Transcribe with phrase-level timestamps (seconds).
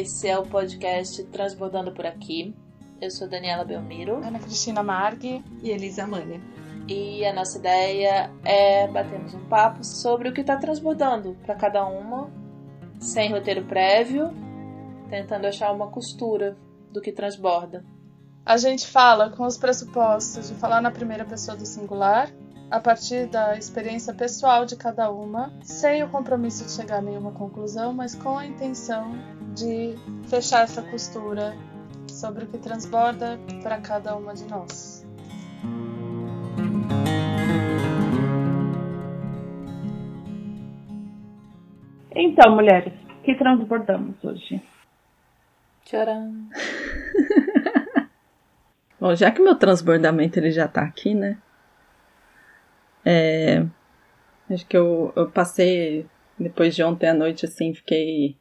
[0.00, 2.54] Esse é o podcast Transbordando por Aqui.
[3.00, 4.18] Eu sou Daniela Belmiro.
[4.24, 6.40] Ana Cristina Marg e Elisa Mania.
[6.86, 11.84] E a nossa ideia é batermos um papo sobre o que está transbordando para cada
[11.84, 12.30] uma,
[13.00, 14.30] sem roteiro prévio,
[15.10, 16.56] tentando achar uma costura
[16.92, 17.84] do que transborda.
[18.46, 22.30] A gente fala com os pressupostos de falar na primeira pessoa do singular,
[22.70, 27.32] a partir da experiência pessoal de cada uma, sem o compromisso de chegar a nenhuma
[27.32, 29.12] conclusão, mas com a intenção
[29.54, 29.94] de
[30.28, 31.56] fechar essa costura
[32.08, 35.06] sobre o que transborda para cada uma de nós.
[42.14, 44.60] Então, mulheres, o que transbordamos hoje?
[45.84, 46.48] Tcharam!
[49.00, 51.38] Bom, já que meu transbordamento ele já tá aqui, né?
[53.10, 53.64] É,
[54.50, 56.04] acho que eu, eu passei,
[56.38, 58.36] depois de ontem à noite, assim, fiquei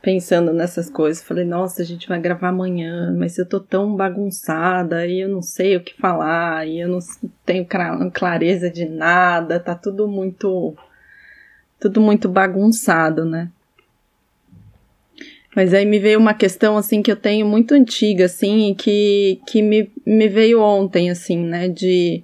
[0.00, 1.24] pensando nessas coisas.
[1.24, 5.42] Falei, nossa, a gente vai gravar amanhã, mas eu tô tão bagunçada e eu não
[5.42, 7.00] sei o que falar, e eu não
[7.44, 7.66] tenho
[8.12, 10.76] clareza de nada, tá tudo muito.
[11.80, 13.50] tudo muito bagunçado, né?
[15.56, 19.60] Mas aí me veio uma questão, assim, que eu tenho muito antiga, assim, que, que
[19.60, 22.22] me, me veio ontem, assim, né, de...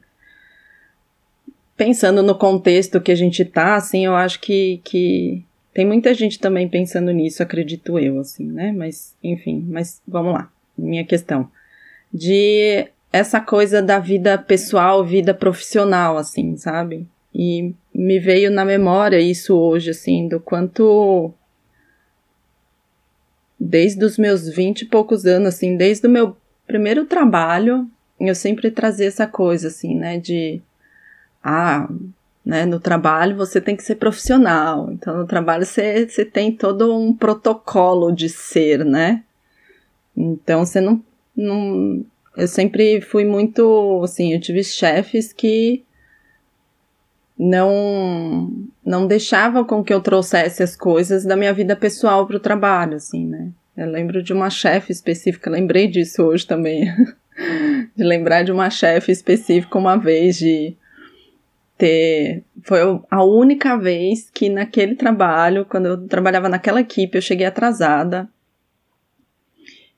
[1.84, 5.42] Pensando no contexto que a gente tá, assim, eu acho que, que
[5.74, 10.48] tem muita gente também pensando nisso, acredito eu, assim, né, mas, enfim, mas vamos lá,
[10.78, 11.50] minha questão.
[12.14, 17.04] De essa coisa da vida pessoal, vida profissional, assim, sabe?
[17.34, 21.34] E me veio na memória isso hoje, assim, do quanto
[23.58, 28.70] desde os meus vinte e poucos anos, assim, desde o meu primeiro trabalho, eu sempre
[28.70, 30.62] trazia essa coisa, assim, né, de,
[31.42, 31.88] ah,
[32.44, 36.96] né, no trabalho você tem que ser profissional, então no trabalho você, você tem todo
[36.96, 39.22] um protocolo de ser, né,
[40.16, 41.02] então você não,
[41.36, 42.04] não,
[42.36, 45.84] eu sempre fui muito, assim, eu tive chefes que
[47.38, 52.40] não não deixavam com que eu trouxesse as coisas da minha vida pessoal para o
[52.40, 53.50] trabalho, assim, né?
[53.76, 56.84] Eu lembro de uma chefe específica, lembrei disso hoje também,
[57.96, 60.76] de lembrar de uma chefe específica uma vez de
[61.82, 62.78] ter foi
[63.10, 68.28] a única vez que naquele trabalho, quando eu trabalhava naquela equipe, eu cheguei atrasada.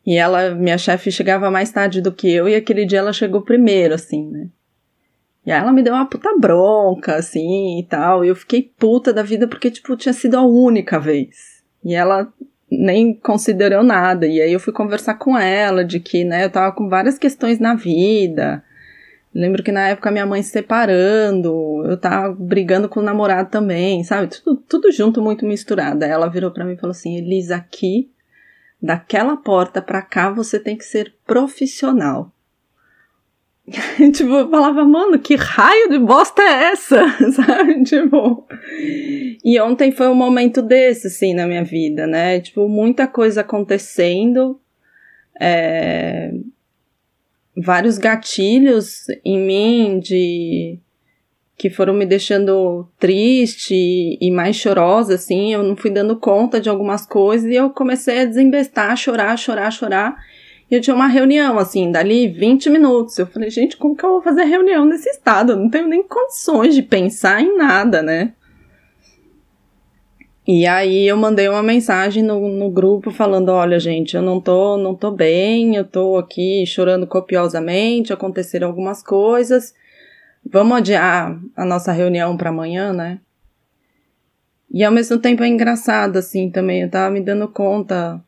[0.07, 3.43] E ela, minha chefe, chegava mais tarde do que eu, e aquele dia ela chegou
[3.43, 4.49] primeiro, assim, né?
[5.45, 8.25] E aí ela me deu uma puta bronca, assim, e tal.
[8.25, 11.63] E eu fiquei puta da vida porque, tipo, tinha sido a única vez.
[11.85, 12.33] E ela
[12.71, 14.27] nem considerou nada.
[14.27, 17.59] E aí eu fui conversar com ela de que, né, eu tava com várias questões
[17.59, 18.65] na vida.
[19.35, 24.05] Lembro que na época minha mãe se separando, eu tava brigando com o namorado também,
[24.05, 24.29] sabe?
[24.29, 26.05] Tudo, tudo junto, muito misturado.
[26.05, 28.11] Aí ela virou para mim e falou assim: Elisa, aqui,
[28.81, 32.31] daquela porta para cá, você tem que ser profissional.
[34.13, 37.05] tipo, eu falava, mano, que raio de bosta é essa?
[37.33, 37.83] Sabe?
[37.83, 38.47] Tipo.
[39.45, 42.41] E ontem foi um momento desse, assim, na minha vida, né?
[42.41, 44.61] Tipo, muita coisa acontecendo.
[45.41, 46.31] É...
[47.57, 50.79] Vários gatilhos em mim de.
[51.57, 55.53] que foram me deixando triste e mais chorosa, assim.
[55.53, 59.71] Eu não fui dando conta de algumas coisas e eu comecei a desembestar, chorar, chorar,
[59.71, 60.17] chorar.
[60.71, 63.19] E eu tinha uma reunião, assim, dali 20 minutos.
[63.19, 65.53] Eu falei, gente, como que eu vou fazer reunião nesse estado?
[65.53, 68.33] Eu não tenho nem condições de pensar em nada, né?
[70.47, 74.77] E aí eu mandei uma mensagem no, no grupo falando, olha, gente, eu não tô,
[74.77, 79.75] não tô bem, eu tô aqui chorando copiosamente, aconteceram algumas coisas.
[80.45, 83.21] Vamos adiar a nossa reunião para amanhã, né?
[84.71, 86.83] E ao mesmo tempo é engraçado, assim, também.
[86.83, 88.23] Eu tava me dando conta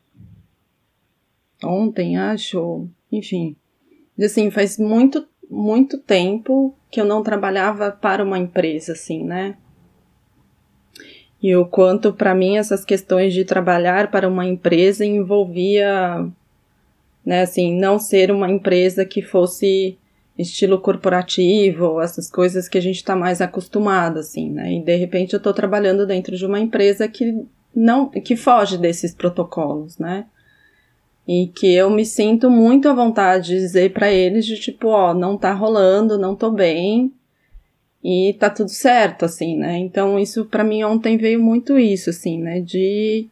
[1.63, 3.55] ontem, acho, enfim.
[4.19, 9.55] Assim, faz muito, muito tempo que eu não trabalhava para uma empresa, assim, né?
[11.41, 16.27] E o quanto para mim essas questões de trabalhar para uma empresa envolvia,
[17.25, 19.97] né, assim, não ser uma empresa que fosse
[20.37, 24.73] estilo corporativo, essas coisas que a gente está mais acostumado, assim, né?
[24.73, 27.43] E de repente eu estou trabalhando dentro de uma empresa que
[27.75, 30.25] não, que foge desses protocolos, né?
[31.27, 35.13] e que eu me sinto muito à vontade de dizer para eles de tipo, ó,
[35.13, 37.11] não tá rolando, não tô bem
[38.09, 39.77] e tá tudo certo, assim, né?
[39.79, 42.61] Então isso para mim ontem veio muito isso, assim, né?
[42.61, 43.27] De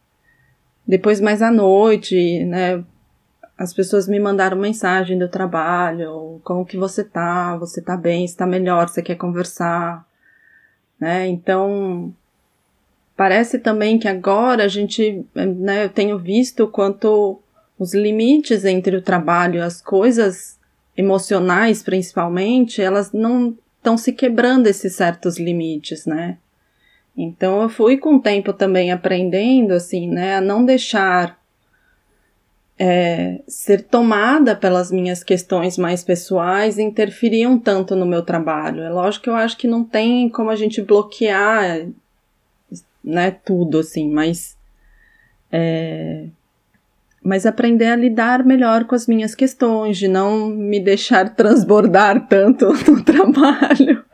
[0.86, 2.84] depois mais à noite, né?
[3.56, 7.56] As pessoas me mandaram mensagem do trabalho, como que você tá?
[7.56, 8.26] Você tá bem?
[8.26, 8.90] Está melhor?
[8.90, 10.06] Você quer conversar?
[11.00, 11.26] Né?
[11.26, 12.14] Então
[13.16, 17.40] parece também que agora a gente, né, eu tenho visto quanto
[17.78, 20.58] os limites entre o trabalho as coisas
[20.94, 26.38] emocionais, principalmente, elas não estão se quebrando esses certos limites, né?
[27.16, 31.40] Então eu fui com o tempo também aprendendo, assim, né, a não deixar
[32.76, 38.82] é, ser tomada pelas minhas questões mais pessoais interferiam tanto no meu trabalho.
[38.82, 41.86] É lógico que eu acho que não tem como a gente bloquear,
[43.02, 44.58] né, tudo, assim, mas
[45.50, 46.26] é,
[47.26, 52.66] mas aprender a lidar melhor com as minhas questões, de não me deixar transbordar tanto
[52.88, 54.04] no trabalho.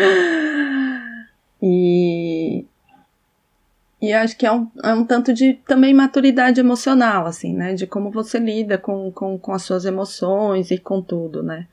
[1.62, 2.64] e,
[4.00, 7.74] e acho que é um, é um tanto de também maturidade emocional, assim, né?
[7.74, 11.66] De como você lida com, com, com as suas emoções e com tudo, né?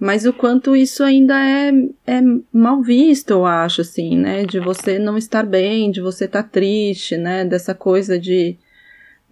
[0.00, 1.70] Mas o quanto isso ainda é,
[2.08, 2.20] é
[2.52, 4.44] mal visto, eu acho, assim, né?
[4.44, 7.44] De você não estar bem, de você estar tá triste, né?
[7.44, 8.58] Dessa coisa de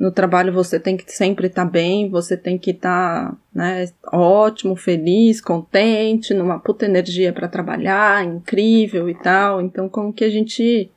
[0.02, 3.88] no trabalho você tem que sempre estar tá bem, você tem que estar, tá, né,
[4.12, 9.62] ótimo, feliz, contente, numa puta energia para trabalhar, incrível e tal.
[9.62, 10.90] Então, como que a gente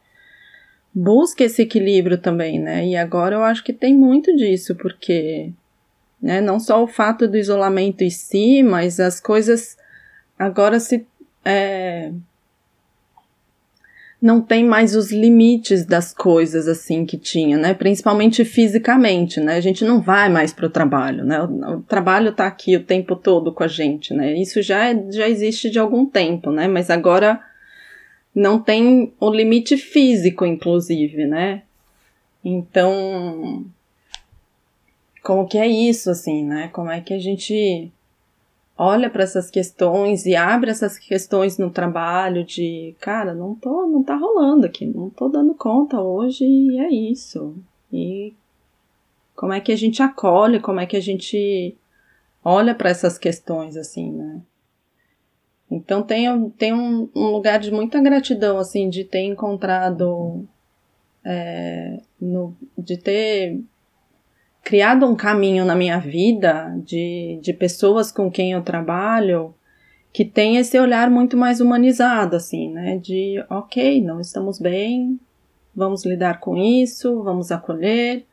[0.92, 2.84] busca esse equilíbrio também, né?
[2.84, 5.52] E agora eu acho que tem muito disso, porque,
[6.20, 9.78] né, não só o fato do isolamento em si, mas as coisas
[10.40, 11.06] agora se
[11.46, 12.12] é,
[14.26, 17.76] não tem mais os limites das coisas assim que tinha, né?
[17.76, 19.54] Principalmente fisicamente, né?
[19.56, 21.40] A gente não vai mais para o trabalho, né?
[21.44, 24.34] O, trabalho está aqui o tempo todo com a gente, né?
[24.34, 26.68] Isso já, é, já existe de algum tempo, né?
[26.68, 27.40] Mas agora
[28.34, 31.62] não tem o limite físico, inclusive, né?
[32.44, 33.64] Então,
[35.22, 36.68] como que é isso, assim, né?
[36.74, 37.92] Como é que a gente
[38.78, 44.04] olha para essas questões e abre essas questões no trabalho de, cara, não tô, não
[44.04, 47.56] tá rolando aqui, não tô dando conta hoje e é isso.
[47.92, 48.34] E
[49.36, 51.76] como é que a gente acolhe, como é que a gente
[52.44, 54.42] olha para essas questões assim, né?
[55.70, 60.48] Então tem, tem um, um, lugar de muita gratidão, assim, de ter encontrado,
[61.24, 63.60] é, no, de ter
[64.66, 69.54] criado um caminho na minha vida de, de pessoas com quem eu trabalho
[70.12, 72.98] que tem esse olhar muito mais humanizado, assim, né?
[72.98, 75.20] De, ok, não estamos bem,
[75.76, 78.26] vamos lidar com isso, vamos acolher,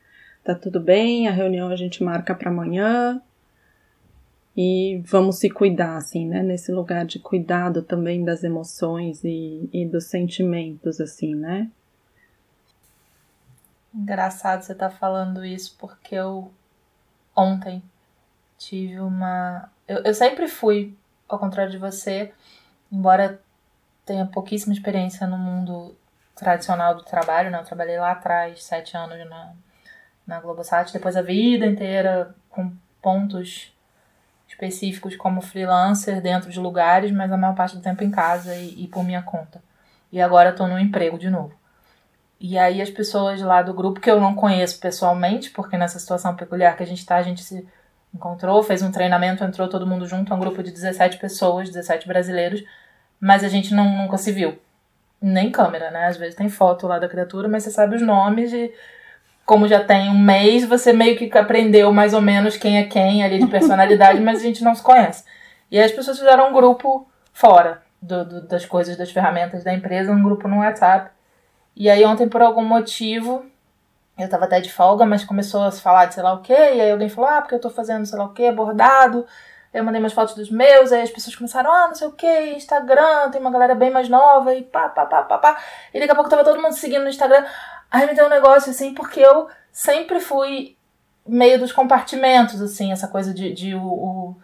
[0.42, 3.20] tá tudo bem, a reunião a gente marca para amanhã
[4.56, 6.42] e vamos se cuidar, assim, né?
[6.42, 11.68] Nesse lugar de cuidado também das emoções e, e dos sentimentos, assim, né?
[13.94, 16.52] Engraçado você estar tá falando isso, porque eu
[17.36, 17.82] ontem
[18.58, 19.70] tive uma.
[19.86, 20.96] Eu, eu sempre fui,
[21.28, 22.32] ao contrário de você,
[22.90, 23.40] embora
[24.06, 25.96] tenha pouquíssima experiência no mundo
[26.34, 27.58] tradicional do trabalho, né?
[27.58, 29.52] Eu trabalhei lá atrás, sete anos na,
[30.26, 33.72] na Globosat, depois a vida inteira com pontos
[34.48, 38.84] específicos como freelancer dentro de lugares, mas a maior parte do tempo em casa e,
[38.84, 39.62] e por minha conta.
[40.10, 41.61] E agora estou no emprego de novo.
[42.42, 46.34] E aí as pessoas lá do grupo que eu não conheço pessoalmente, porque nessa situação
[46.34, 47.64] peculiar que a gente tá, a gente se
[48.12, 52.08] encontrou, fez um treinamento, entrou todo mundo junto, é um grupo de 17 pessoas, 17
[52.08, 52.64] brasileiros,
[53.20, 54.58] mas a gente não, nunca se viu.
[55.20, 56.06] Nem câmera, né?
[56.06, 58.74] Às vezes tem foto lá da criatura, mas você sabe os nomes e
[59.46, 63.22] como já tem um mês, você meio que aprendeu mais ou menos quem é quem
[63.22, 65.22] ali de personalidade, mas a gente não se conhece.
[65.70, 69.72] E aí as pessoas fizeram um grupo fora do, do, das coisas, das ferramentas da
[69.72, 71.12] empresa, um grupo no WhatsApp
[71.76, 73.44] e aí ontem, por algum motivo,
[74.18, 76.52] eu tava até de folga, mas começou a se falar de sei lá o quê,
[76.52, 79.26] e aí alguém falou, ah, porque eu tô fazendo sei lá o quê, bordado.
[79.72, 82.54] Eu mandei umas fotos dos meus, aí as pessoas começaram, ah, não sei o que,
[82.54, 85.62] Instagram, tem uma galera bem mais nova, e pá, pá, pá, pá, pá.
[85.94, 87.44] E daqui a pouco tava todo mundo seguindo no Instagram.
[87.90, 90.76] Aí me deu um negócio assim, porque eu sempre fui
[91.26, 94.36] meio dos compartimentos, assim, essa coisa de, de o, o...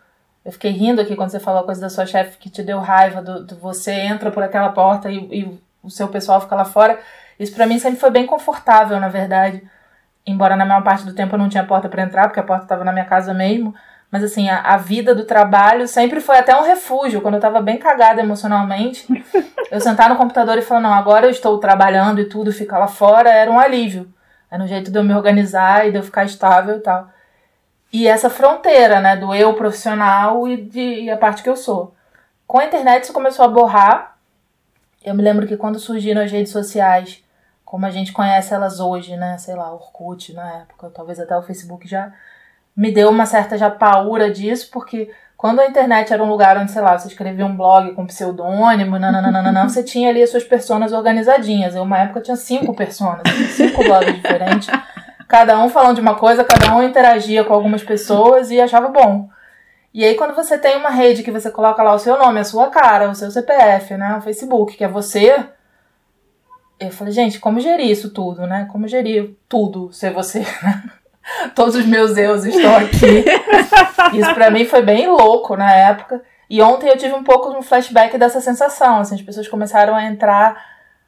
[0.44, 2.78] Eu fiquei rindo aqui quando você falou a coisa da sua chefe que te deu
[2.78, 6.64] raiva, do, do você entra por aquela porta e, e o seu pessoal fica lá
[6.64, 6.98] fora.
[7.38, 9.62] Isso para mim sempre foi bem confortável, na verdade.
[10.26, 12.64] Embora na maior parte do tempo eu não tinha porta para entrar, porque a porta
[12.64, 13.74] estava na minha casa mesmo.
[14.10, 17.20] Mas assim, a, a, vida do trabalho sempre foi até um refúgio.
[17.20, 19.06] Quando eu tava bem cagada emocionalmente,
[19.70, 22.88] eu sentar no computador e falar, não, agora eu estou trabalhando e tudo fica lá
[22.88, 24.12] fora, era um alívio.
[24.50, 27.08] Era um jeito de eu me organizar e de eu ficar estável e tal.
[27.92, 31.94] E essa fronteira, né, do eu profissional e, de, e a parte que eu sou.
[32.46, 34.17] Com a internet isso começou a borrar,
[35.08, 37.24] eu me lembro que quando surgiram as redes sociais,
[37.64, 39.36] como a gente conhece elas hoje, né?
[39.38, 42.12] Sei lá, Orkut na época, talvez até o Facebook já
[42.76, 46.72] me deu uma certa já paura disso, porque Quando a internet era um lugar onde,
[46.72, 50.92] sei lá, você escrevia um blog com pseudônimo, nananana, você tinha ali as suas personas
[50.92, 51.76] organizadinhas.
[51.76, 53.22] Eu, uma época, tinha cinco personas,
[53.52, 54.68] cinco blogs diferentes,
[55.28, 59.28] cada um falando de uma coisa, cada um interagia com algumas pessoas e achava bom.
[59.92, 62.44] E aí, quando você tem uma rede que você coloca lá o seu nome, a
[62.44, 65.46] sua cara, o seu CPF, né, o Facebook, que é você,
[66.80, 68.68] eu falei, gente, como gerir isso tudo, né?
[68.70, 70.84] Como gerir tudo ser você, né?
[71.54, 73.24] Todos os meus eus estão aqui.
[74.16, 76.22] Isso para mim foi bem louco na época.
[76.48, 79.00] E ontem eu tive um pouco de um flashback dessa sensação.
[79.00, 80.56] Assim, as pessoas começaram a entrar.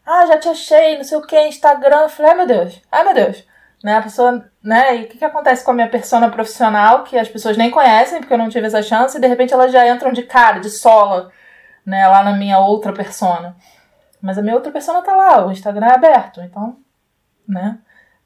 [0.04, 2.02] Ah, já te achei, não sei o que, Instagram.
[2.02, 3.44] Eu falei, ai meu Deus, ai meu Deus.
[3.82, 7.18] Né, a pessoa, né, e o que, que acontece com a minha persona profissional, que
[7.18, 9.88] as pessoas nem conhecem, porque eu não tive essa chance, e de repente elas já
[9.88, 11.30] entram de cara, de sola,
[11.84, 13.56] né, lá na minha outra persona.
[14.20, 16.76] Mas a minha outra persona tá lá, o Instagram é aberto, então,
[17.48, 17.78] né.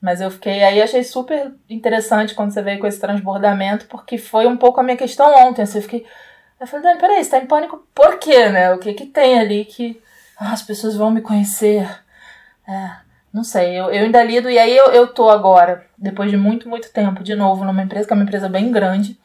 [0.05, 4.47] Mas eu fiquei aí, achei super interessante quando você veio com esse transbordamento, porque foi
[4.47, 5.63] um pouco a minha questão ontem.
[5.63, 6.07] Assim, eu fiquei.
[6.61, 8.71] Eu falei, Dani, peraí, você tá em pânico por quê, né?
[8.75, 9.99] O que que tem ali que
[10.39, 11.89] ah, as pessoas vão me conhecer?
[12.69, 12.91] É,
[13.35, 16.69] não sei, eu, eu ainda lido, e aí eu, eu tô agora, depois de muito,
[16.69, 19.19] muito tempo, de novo, numa empresa que é uma empresa bem grande,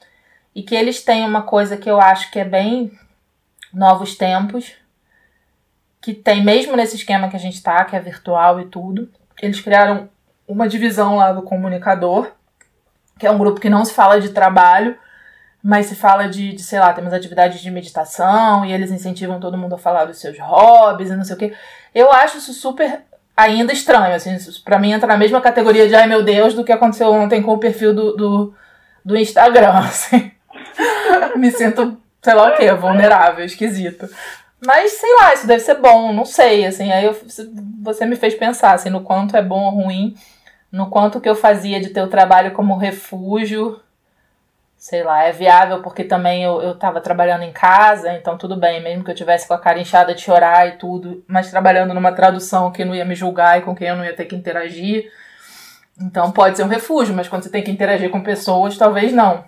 [0.56, 2.92] e que eles têm uma coisa que eu acho que é bem
[3.72, 4.74] novos tempos,
[6.02, 9.12] que tem mesmo nesse esquema que a gente tá, que é virtual e tudo.
[9.40, 10.10] Eles criaram
[10.48, 12.32] uma divisão lá do comunicador,
[13.20, 14.98] que é um grupo que não se fala de trabalho,
[15.62, 19.58] mas se fala de, de, sei lá, temos atividades de meditação e eles incentivam todo
[19.58, 21.54] mundo a falar dos seus hobbies e não sei o quê.
[21.94, 23.04] Eu acho isso super
[23.44, 26.72] ainda estranho, assim, para mim entra na mesma categoria de ai meu Deus do que
[26.72, 28.54] aconteceu ontem com o perfil do, do,
[29.04, 30.32] do Instagram, assim.
[31.36, 34.10] Me sinto, sei lá o que, vulnerável, esquisito.
[34.66, 37.16] Mas sei lá, isso deve ser bom, não sei, assim, aí eu,
[37.82, 40.16] você me fez pensar, assim, no quanto é bom ou ruim
[40.72, 43.80] no quanto que eu fazia de ter o trabalho como refúgio,
[44.80, 48.82] sei lá, é viável porque também eu, eu tava trabalhando em casa, então tudo bem,
[48.82, 52.14] mesmo que eu tivesse com a cara inchada de chorar e tudo, mas trabalhando numa
[52.14, 55.12] tradução que não ia me julgar e com quem eu não ia ter que interagir.
[56.02, 59.44] Então pode ser um refúgio, mas quando você tem que interagir com pessoas, talvez não.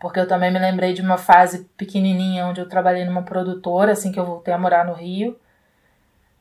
[0.00, 4.10] Porque eu também me lembrei de uma fase pequenininha onde eu trabalhei numa produtora, assim
[4.10, 5.38] que eu voltei a morar no Rio.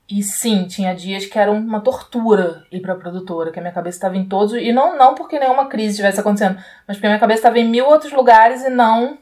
[0.08, 3.98] E sim, tinha dias que era uma tortura ir pra produtora, que a minha cabeça
[3.98, 4.54] estava em todos.
[4.54, 6.58] E não, não porque nenhuma crise estivesse acontecendo,
[6.88, 9.18] mas porque a minha cabeça estava em mil outros lugares e não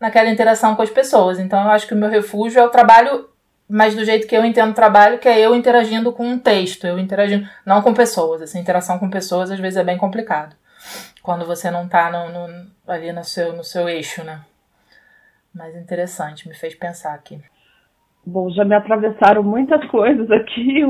[0.00, 1.38] naquela interação com as pessoas.
[1.38, 3.28] Então eu acho que o meu refúgio é o trabalho,
[3.68, 6.86] mas do jeito que eu entendo o trabalho, que é eu interagindo com um texto,
[6.86, 8.42] eu interagindo, não com pessoas.
[8.42, 10.56] Essa interação com pessoas às vezes é bem complicado.
[11.22, 14.40] Quando você não tá no, no, ali no seu, no seu eixo, né?
[15.54, 17.40] Mas interessante, me fez pensar aqui.
[18.26, 20.82] Bom, já me atravessaram muitas coisas aqui,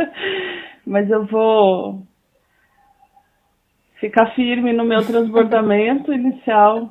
[0.86, 2.02] mas eu vou
[4.00, 6.88] ficar firme no meu transbordamento inicial.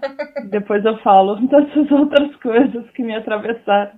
[0.49, 3.93] Depois eu falo dessas outras coisas que me atravessaram.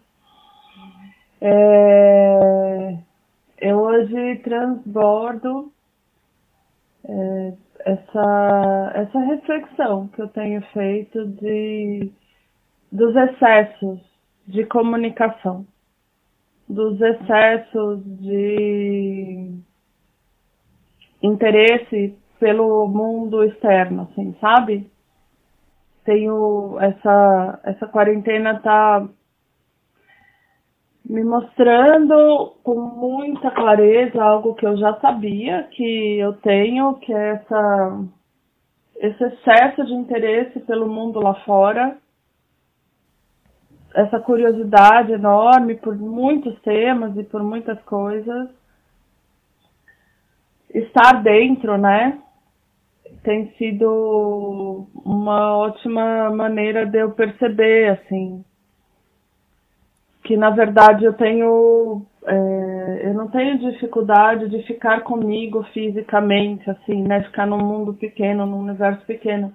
[1.42, 2.98] É,
[3.60, 5.72] eu hoje transbordo
[7.08, 7.54] é,
[7.86, 12.10] essa, essa reflexão que eu tenho feito de,
[12.92, 14.07] dos excessos
[14.48, 15.66] de comunicação,
[16.68, 19.60] dos excessos de
[21.22, 24.90] interesse pelo mundo externo, assim, sabe?
[26.06, 29.06] Tenho essa essa quarentena tá
[31.04, 37.30] me mostrando com muita clareza algo que eu já sabia que eu tenho, que é
[37.32, 38.04] essa
[38.98, 41.98] esse excesso de interesse pelo mundo lá fora
[43.94, 48.50] essa curiosidade enorme por muitos temas e por muitas coisas.
[50.74, 52.20] Estar dentro, né?
[53.24, 58.44] Tem sido uma ótima maneira de eu perceber, assim,
[60.24, 62.06] que na verdade eu tenho.
[62.26, 67.24] É, eu não tenho dificuldade de ficar comigo fisicamente, assim, né?
[67.24, 69.54] Ficar num mundo pequeno, num universo pequeno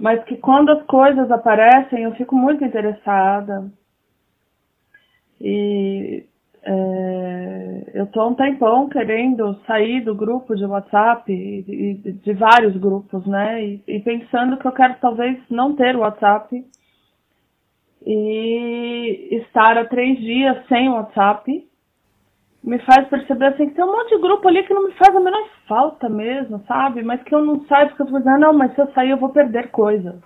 [0.00, 3.70] mas que quando as coisas aparecem eu fico muito interessada.
[5.38, 6.24] E
[6.62, 12.76] é, eu estou um tempão querendo sair do grupo de WhatsApp, e, de, de vários
[12.76, 13.62] grupos, né?
[13.64, 16.64] E, e, pensando que eu quero talvez não ter WhatsApp
[18.04, 21.69] e estar há três dias sem WhatsApp
[22.62, 25.14] me faz perceber assim que tem um monte de grupo ali que não me faz
[25.14, 27.02] a menor falta mesmo, sabe?
[27.02, 29.16] Mas que eu não saio porque eu tô ah, não, mas se eu sair eu
[29.16, 30.16] vou perder coisas.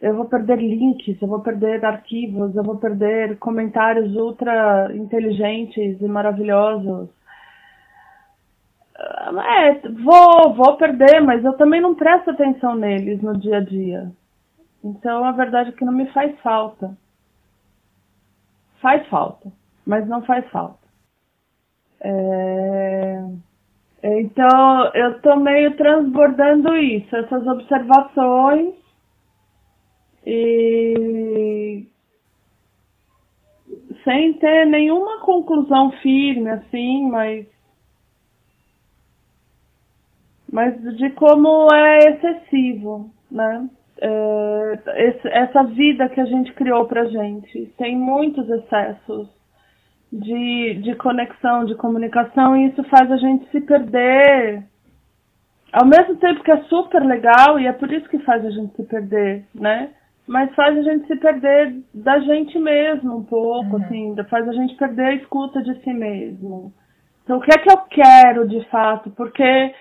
[0.00, 6.06] Eu vou perder links, eu vou perder arquivos, eu vou perder comentários ultra inteligentes e
[6.06, 7.08] maravilhosos.
[8.98, 14.12] É, vou, vou perder, mas eu também não presto atenção neles no dia a dia.
[14.84, 16.96] Então a verdade é que não me faz falta.
[18.80, 19.50] Faz falta,
[19.84, 20.85] mas não faz falta.
[22.00, 23.24] É...
[24.02, 28.74] Então eu tô meio transbordando isso, essas observações
[30.24, 31.86] e
[34.04, 37.46] sem ter nenhuma conclusão firme assim, mas
[40.52, 43.68] mas de como é excessivo, né?
[43.98, 44.80] É,
[45.24, 49.35] essa vida que a gente criou pra gente tem muitos excessos
[50.12, 54.64] de, de conexão, de comunicação, e isso faz a gente se perder.
[55.72, 58.74] Ao mesmo tempo que é super legal, e é por isso que faz a gente
[58.76, 59.90] se perder, né?
[60.26, 63.84] Mas faz a gente se perder da gente mesmo um pouco, uhum.
[63.84, 66.72] assim, faz a gente perder a escuta de si mesmo.
[67.22, 69.10] Então, o que é que eu quero de fato?
[69.10, 69.74] Porque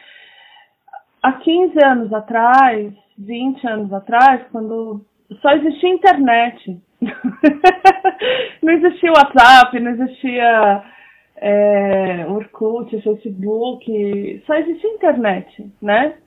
[1.22, 5.06] há 15 anos atrás, 20 anos atrás, quando
[5.42, 6.82] só existia internet,
[8.62, 10.84] não existia WhatsApp, não existia
[11.38, 16.18] é, Orkut, Facebook, só existia internet, né?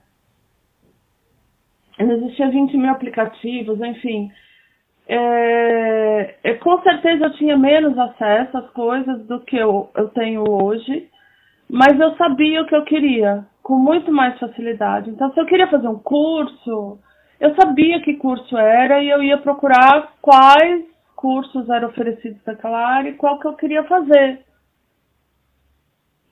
[1.99, 4.31] Não existia 20 mil aplicativos, enfim.
[5.09, 10.45] É, é, com certeza eu tinha menos acesso às coisas do que eu, eu tenho
[10.47, 11.09] hoje,
[11.69, 15.11] mas eu sabia o que eu queria, com muito mais facilidade.
[15.11, 16.99] Então, se eu queria fazer um curso,
[17.41, 23.11] eu sabia que curso era e eu ia procurar quais cursos eram oferecidos naquela área
[23.11, 24.41] e qual que eu queria fazer.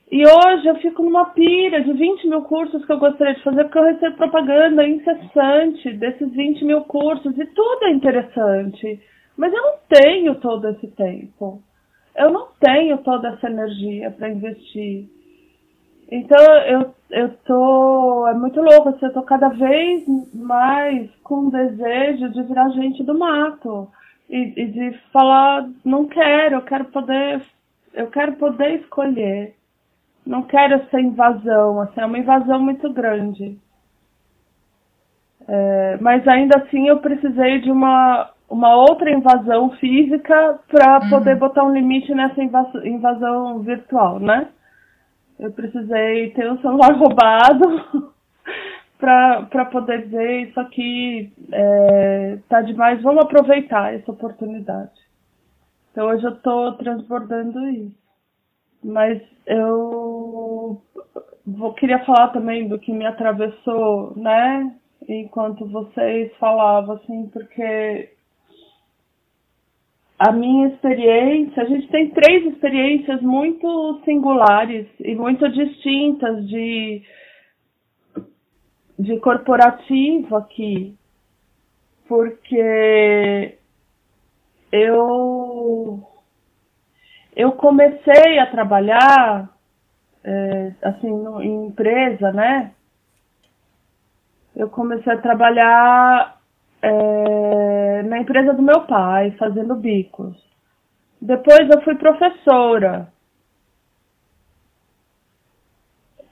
[0.09, 3.65] E hoje eu fico numa pira de 20 mil cursos que eu gostaria de fazer,
[3.65, 9.01] porque eu recebo propaganda incessante desses 20 mil cursos e tudo é interessante.
[9.35, 11.61] Mas eu não tenho todo esse tempo.
[12.15, 15.09] Eu não tenho toda essa energia para investir.
[16.09, 18.27] Então eu, eu tô.
[18.27, 23.17] É muito louco, assim, eu tô cada vez mais com desejo de virar gente do
[23.17, 23.89] mato.
[24.29, 27.41] E, e de falar, não quero, eu quero poder.
[27.93, 29.55] Eu quero poder escolher.
[30.25, 33.57] Não quero essa invasão, assim, é uma invasão muito grande.
[35.47, 41.09] É, mas ainda assim eu precisei de uma, uma outra invasão física para uhum.
[41.09, 44.49] poder botar um limite nessa invasão virtual, né?
[45.39, 48.13] Eu precisei ter um celular roubado
[48.99, 54.91] para poder dizer isso aqui é, tá demais, vamos aproveitar essa oportunidade.
[55.91, 58.07] Então hoje eu estou transbordando isso.
[58.83, 60.81] Mas eu
[61.45, 64.75] vou, queria falar também do que me atravessou, né?
[65.07, 68.09] Enquanto vocês falavam, assim, porque
[70.19, 77.03] a minha experiência, a gente tem três experiências muito singulares e muito distintas de,
[78.97, 80.97] de corporativo aqui,
[82.07, 83.57] porque
[84.71, 86.01] eu,
[87.35, 89.55] eu comecei a trabalhar
[90.23, 92.71] é, assim no, em empresa, né?
[94.55, 96.36] Eu comecei a trabalhar
[96.87, 100.35] é, na empresa do meu pai, fazendo bicos.
[101.21, 103.11] Depois eu fui professora.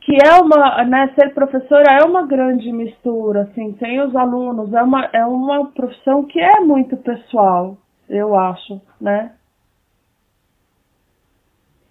[0.01, 4.83] Que é uma, né, ser professora é uma grande mistura, assim, tem os alunos, é
[4.83, 7.75] uma, é uma profissão que é muito pessoal,
[8.07, 9.33] eu acho, né?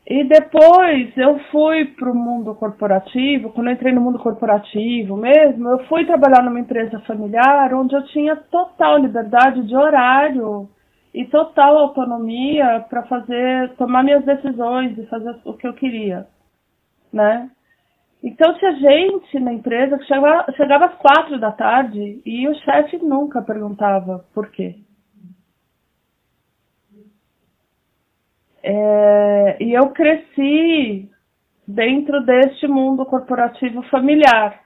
[0.07, 5.67] E depois eu fui para o mundo corporativo, quando eu entrei no mundo corporativo mesmo,
[5.71, 10.69] eu fui trabalhar numa empresa familiar onde eu tinha total liberdade de horário
[11.14, 16.27] e total autonomia para fazer, tomar minhas decisões e fazer o que eu queria,
[17.11, 17.51] né?
[18.23, 22.99] Então tinha gente na empresa que chegava, chegava às quatro da tarde e o chefe
[22.99, 24.77] nunca perguntava por quê.
[28.67, 31.09] É, e eu cresci
[31.67, 34.61] dentro deste mundo corporativo familiar,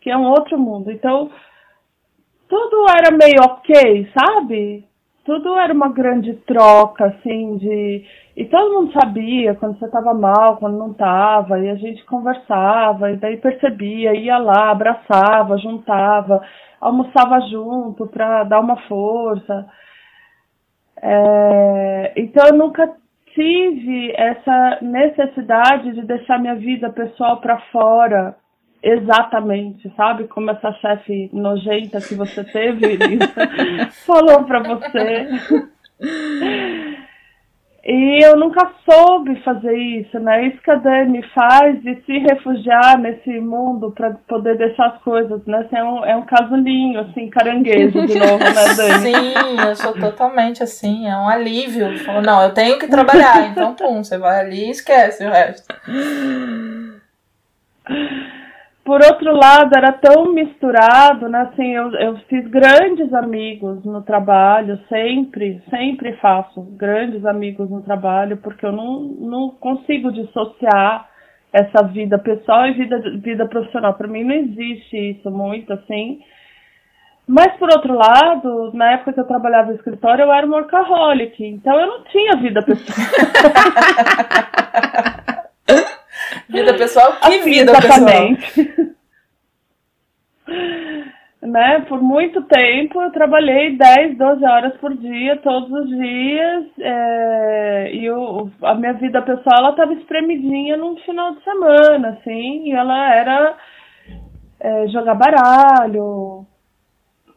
[0.00, 0.90] que é um outro mundo.
[0.90, 1.30] Então,
[2.48, 4.84] tudo era meio ok, sabe?
[5.24, 8.04] Tudo era uma grande troca, assim, de.
[8.36, 13.10] E todo mundo sabia quando você estava mal, quando não estava, e a gente conversava,
[13.10, 16.42] e daí percebia, ia lá, abraçava, juntava,
[16.80, 19.66] almoçava junto para dar uma força.
[21.00, 22.12] É...
[22.16, 22.94] Então eu nunca
[23.34, 28.36] tive essa necessidade de deixar minha vida pessoal para fora
[28.82, 30.28] exatamente, sabe?
[30.28, 32.98] Como essa chefe nojenta que você teve,
[34.06, 35.28] falou para você.
[37.86, 40.46] E eu nunca soube fazer isso, né?
[40.46, 45.44] Isso que a Dani faz de se refugiar nesse mundo para poder deixar as coisas,
[45.44, 45.58] né?
[45.58, 49.00] Assim, é, um, é um casulinho, assim, caranguejo de novo, né, Dani?
[49.00, 49.34] Sim,
[49.68, 51.98] eu sou totalmente assim, é um alívio.
[51.98, 55.68] Falo, não, eu tenho que trabalhar, então pum, você vai ali e esquece o resto.
[58.84, 61.48] Por outro lado, era tão misturado, né?
[61.50, 68.36] Assim, eu, eu fiz grandes amigos no trabalho, sempre, sempre faço grandes amigos no trabalho,
[68.36, 71.08] porque eu não, não consigo dissociar
[71.50, 73.94] essa vida pessoal e vida, vida profissional.
[73.94, 76.20] Para mim não existe isso muito, assim.
[77.26, 81.42] Mas, por outro lado, na época que eu trabalhava no escritório, eu era um workaholic,
[81.42, 82.98] então eu não tinha vida pessoal.
[86.48, 87.16] Vida pessoal?
[87.20, 88.52] Que assim, vida exatamente.
[88.52, 88.73] pessoal?
[91.54, 91.84] Né?
[91.88, 98.10] Por muito tempo eu trabalhei 10, 12 horas por dia, todos os dias, é, e
[98.10, 103.14] o, a minha vida pessoal ela estava espremidinha no final de semana, assim, e ela
[103.14, 103.56] era
[104.58, 106.44] é, jogar baralho,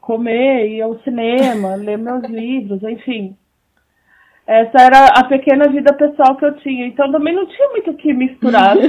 [0.02, 3.38] comer, ir ao cinema, ler meus livros, enfim.
[4.48, 6.88] Essa era a pequena vida pessoal que eu tinha.
[6.88, 8.78] Então também não tinha muito o que misturar.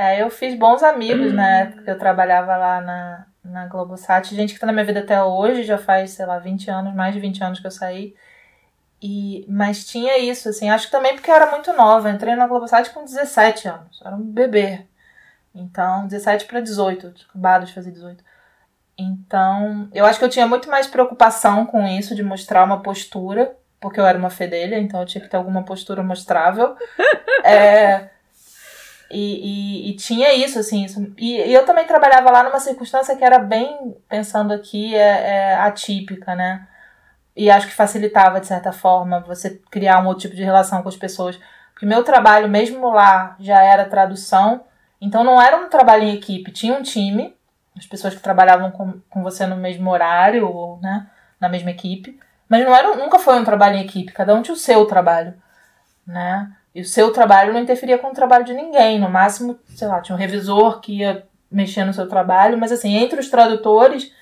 [0.00, 4.34] é, eu fiz bons amigos na época que eu trabalhava lá na, na Globosat.
[4.34, 7.12] Gente que tá na minha vida até hoje, já faz, sei lá, 20 anos, mais
[7.12, 8.14] de 20 anos que eu saí.
[9.02, 12.08] E, mas tinha isso, assim, acho que também porque eu era muito nova.
[12.08, 14.86] Eu entrei na Globosat com 17 anos, era um bebê.
[15.54, 18.24] Então, 17 para 18, acabado de fazer 18.
[18.96, 23.54] Então, eu acho que eu tinha muito mais preocupação com isso, de mostrar uma postura,
[23.78, 26.74] porque eu era uma fedelha, então eu tinha que ter alguma postura mostrável.
[27.44, 28.08] é,
[29.10, 30.84] e, e, e, tinha isso, assim.
[30.84, 35.00] Isso, e, e, eu também trabalhava lá numa circunstância que era bem, pensando aqui, é,
[35.00, 36.66] é, atípica, né?
[37.36, 40.88] E acho que facilitava, de certa forma, você criar um outro tipo de relação com
[40.88, 41.38] as pessoas.
[41.72, 44.64] Porque meu trabalho, mesmo lá, já era tradução.
[45.00, 47.34] Então não era um trabalho em equipe, tinha um time
[47.76, 51.06] as pessoas que trabalhavam com, com você no mesmo horário, ou, né,
[51.40, 52.18] na mesma equipe.
[52.48, 55.34] Mas não era, nunca foi um trabalho em equipe, cada um tinha o seu trabalho,
[56.06, 56.50] né?
[56.74, 58.98] E o seu trabalho não interferia com o trabalho de ninguém.
[58.98, 62.96] No máximo, sei lá, tinha um revisor que ia mexer no seu trabalho, mas assim,
[62.96, 64.12] entre os tradutores,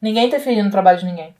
[0.00, 1.34] ninguém interferia no trabalho de ninguém.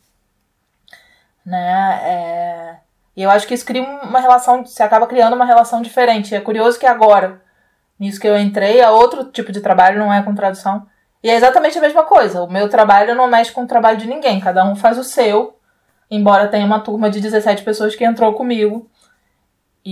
[1.45, 2.01] Né?
[2.03, 2.77] É...
[3.17, 6.35] E eu acho que isso cria uma relação, você acaba criando uma relação diferente.
[6.35, 7.41] É curioso que agora,
[7.99, 10.87] nisso que eu entrei, é outro tipo de trabalho, não é com tradução
[11.23, 12.43] e é exatamente a mesma coisa.
[12.43, 14.41] O meu trabalho não mexe com o trabalho de ninguém.
[14.41, 15.59] Cada um faz o seu.
[16.11, 18.89] Embora tenha uma turma de 17 pessoas que entrou comigo.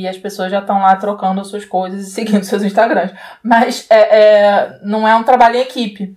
[0.01, 3.15] E as pessoas já estão lá trocando as suas coisas e seguindo seus Instagrams.
[3.43, 6.17] Mas é, é não é um trabalho em equipe.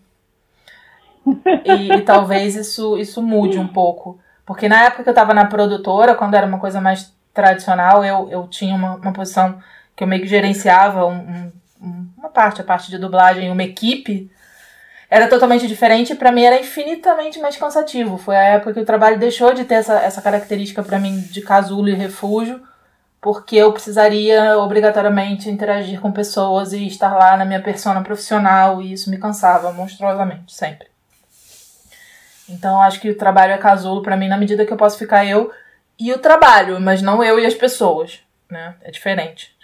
[1.66, 4.20] E, e, talvez isso, isso mude um pouco.
[4.46, 8.28] Porque na época que eu estava na produtora, quando era uma coisa mais tradicional, eu,
[8.32, 9.60] eu tinha uma, uma posição
[9.96, 14.32] que eu meio que gerenciava um, um, uma parte, a parte de dublagem, uma equipe
[15.10, 18.18] era totalmente diferente para mim era infinitamente mais cansativo.
[18.18, 21.42] Foi a época que o trabalho deixou de ter essa, essa característica para mim de
[21.42, 22.62] casulo e refúgio,
[23.22, 28.94] porque eu precisaria obrigatoriamente interagir com pessoas e estar lá na minha persona profissional e
[28.94, 30.88] isso me cansava monstruosamente, sempre.
[32.48, 35.26] Então acho que o trabalho é casulo para mim na medida que eu posso ficar
[35.26, 35.52] eu
[36.00, 38.76] e o trabalho, mas não eu e as pessoas, né?
[38.82, 39.56] É diferente.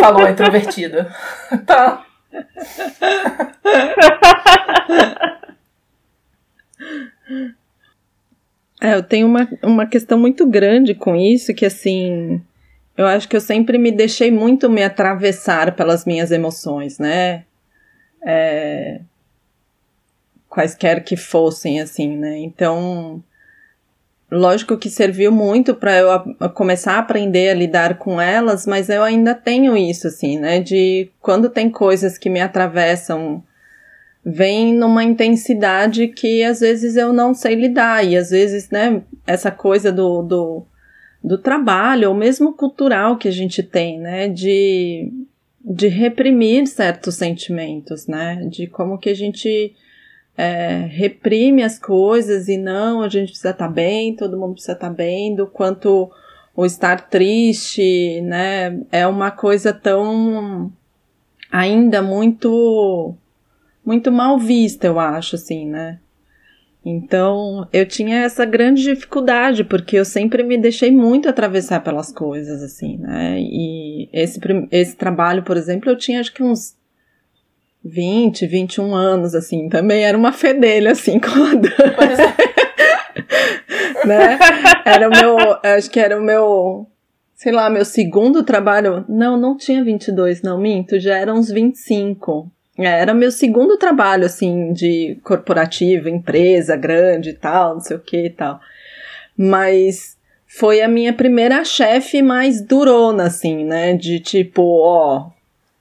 [0.00, 1.14] Falou a introvertida.
[1.52, 2.02] Então,
[8.80, 12.40] é, eu tenho uma, uma questão muito grande com isso, que assim,
[12.96, 17.44] eu acho que eu sempre me deixei muito me atravessar pelas minhas emoções, né?
[18.22, 19.00] É,
[20.48, 22.38] quaisquer que fossem, assim, né?
[22.38, 23.22] Então,
[24.30, 28.66] lógico que serviu muito para eu a, a começar a aprender a lidar com elas,
[28.66, 30.60] mas eu ainda tenho isso, assim, né?
[30.60, 33.42] De quando tem coisas que me atravessam,
[34.24, 39.50] vem numa intensidade que às vezes eu não sei lidar, e às vezes, né, essa
[39.50, 40.66] coisa do, do,
[41.22, 44.28] do trabalho, ou mesmo cultural que a gente tem, né?
[44.28, 45.12] De,
[45.64, 48.46] de reprimir certos sentimentos, né?
[48.50, 49.74] De como que a gente
[50.38, 54.72] é, reprime as coisas e não, a gente precisa estar tá bem, todo mundo precisa
[54.72, 56.10] estar tá bem, do quanto
[56.54, 60.72] o estar triste, né, é uma coisa tão
[61.52, 63.14] ainda muito
[63.88, 65.98] muito mal vista, eu acho, assim, né?
[66.84, 72.62] Então, eu tinha essa grande dificuldade, porque eu sempre me deixei muito atravessar pelas coisas,
[72.62, 73.38] assim, né?
[73.40, 74.38] E esse,
[74.70, 76.76] esse trabalho, por exemplo, eu tinha acho que uns
[77.82, 81.72] 20, 21 anos, assim, também era uma fedelha, assim, com a Dani.
[84.04, 84.38] né?
[84.84, 86.86] Era o meu, acho que era o meu,
[87.34, 89.06] sei lá, meu segundo trabalho.
[89.08, 92.52] Não, não tinha 22, não, minto, já eram uns 25.
[92.78, 98.00] É, era meu segundo trabalho, assim, de corporativo, empresa grande e tal, não sei o
[98.00, 98.60] que e tal.
[99.36, 103.94] Mas foi a minha primeira chefe mais durona, assim, né?
[103.94, 105.30] De tipo, ó,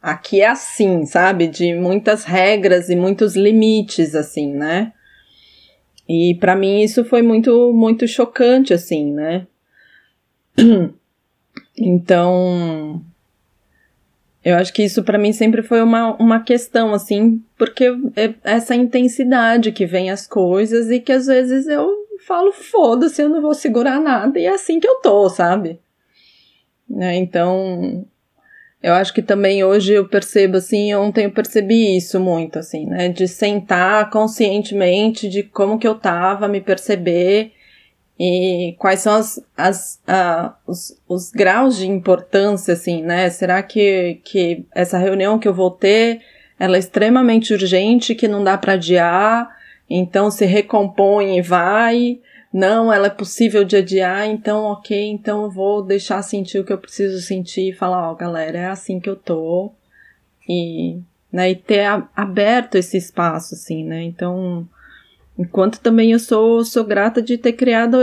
[0.02, 1.48] aqui é assim, sabe?
[1.48, 4.92] De muitas regras e muitos limites, assim, né?
[6.10, 9.48] E para mim isso foi muito, muito chocante, assim, né?
[11.80, 13.04] Então,
[14.48, 18.74] eu acho que isso para mim sempre foi uma, uma questão, assim, porque é essa
[18.74, 21.92] intensidade que vem as coisas e que às vezes eu
[22.26, 25.82] falo, foda-se, eu não vou segurar nada, e é assim que eu tô, sabe?
[26.90, 27.18] Né?
[27.18, 28.06] Então,
[28.82, 33.10] eu acho que também hoje eu percebo assim, ontem eu percebi isso muito, assim, né?
[33.10, 37.52] De sentar conscientemente de como que eu tava, me perceber
[38.20, 43.30] e quais são as, as, uh, os, os graus de importância, assim, né?
[43.30, 46.22] Será que, que essa reunião que eu vou ter,
[46.60, 49.56] ela é extremamente urgente, que não dá para adiar,
[49.88, 52.20] então se recompõe e vai?
[52.52, 56.74] Não, ela é possível de adiar, então ok, então eu vou deixar sentir o que
[56.74, 59.72] eu preciso sentir e falar, ó, oh, galera, é assim que eu tô.
[60.50, 60.98] E,
[61.32, 64.02] né, e ter aberto esse espaço, assim, né?
[64.02, 64.68] Então,
[65.38, 67.98] enquanto também eu sou, sou grata de ter criado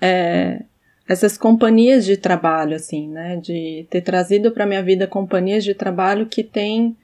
[0.00, 0.62] é,
[1.08, 3.36] essas companhias de trabalho, assim, né?
[3.36, 6.96] De ter trazido para minha vida companhias de trabalho que têm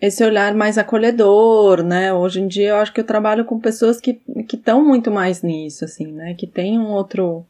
[0.00, 2.12] esse olhar mais acolhedor, né?
[2.12, 4.18] Hoje em dia eu acho que eu trabalho com pessoas que
[4.52, 6.34] estão muito mais nisso, assim, né?
[6.34, 7.44] Que tem um outro,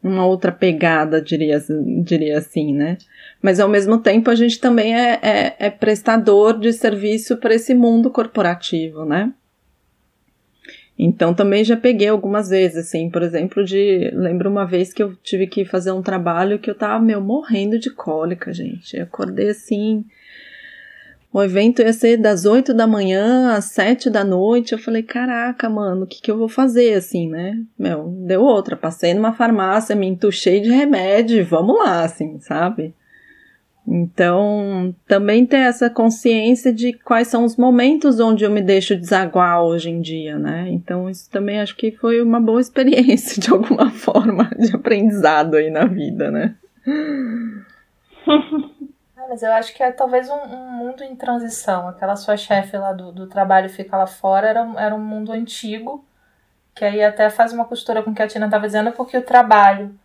[0.00, 1.60] uma outra pegada, diria,
[2.04, 2.98] diria assim, né?
[3.40, 7.74] Mas ao mesmo tempo a gente também é, é, é prestador de serviço para esse
[7.74, 9.32] mundo corporativo, né?
[11.04, 14.10] Então também já peguei algumas vezes, assim, por exemplo, de.
[14.14, 17.78] Lembro uma vez que eu tive que fazer um trabalho que eu tava, meu, morrendo
[17.78, 18.96] de cólica, gente.
[18.96, 20.04] Eu acordei assim
[21.32, 24.72] o evento ia ser das 8 da manhã às 7 da noite.
[24.72, 27.58] Eu falei, caraca, mano, o que, que eu vou fazer assim, né?
[27.78, 28.76] Meu, deu outra.
[28.76, 32.94] Passei numa farmácia, me entuchei de remédio, vamos lá, assim, sabe?
[33.86, 39.60] Então, também ter essa consciência de quais são os momentos onde eu me deixo desaguar
[39.62, 40.68] hoje em dia, né?
[40.70, 45.70] Então, isso também acho que foi uma boa experiência, de alguma forma, de aprendizado aí
[45.70, 46.54] na vida, né?
[49.32, 51.88] mas eu acho que é talvez um, um, mundo em transição.
[51.88, 56.04] Aquela sua chefe lá do, do trabalho fica lá fora era, era um mundo antigo,
[56.74, 59.22] que aí até faz uma costura com o que a Tina estava dizendo, porque o
[59.22, 59.98] trabalho,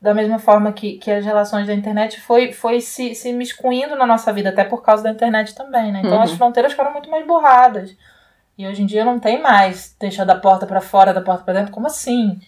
[0.00, 4.06] da mesma forma que, que as relações da internet, foi, foi se, se miscuindo na
[4.06, 6.00] nossa vida, até por causa da internet também, né?
[6.00, 6.22] Então uhum.
[6.22, 7.94] as fronteiras ficaram muito mais borradas.
[8.56, 11.54] E hoje em dia não tem mais deixar da porta para fora, da porta para
[11.54, 12.40] dentro, como assim?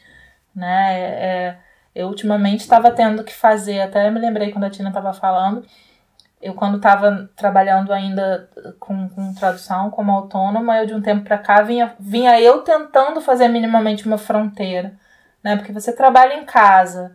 [0.54, 1.00] Né?
[1.00, 1.56] É,
[1.94, 5.64] eu ultimamente estava tendo que fazer, até me lembrei quando a Tina estava falando,
[6.40, 8.48] eu quando estava trabalhando ainda
[8.80, 13.20] com, com, tradução como autônoma, eu de um tempo para cá vinha, vinha eu tentando
[13.20, 14.94] fazer minimamente uma fronteira,
[15.42, 15.56] né?
[15.56, 17.12] Porque você trabalha em casa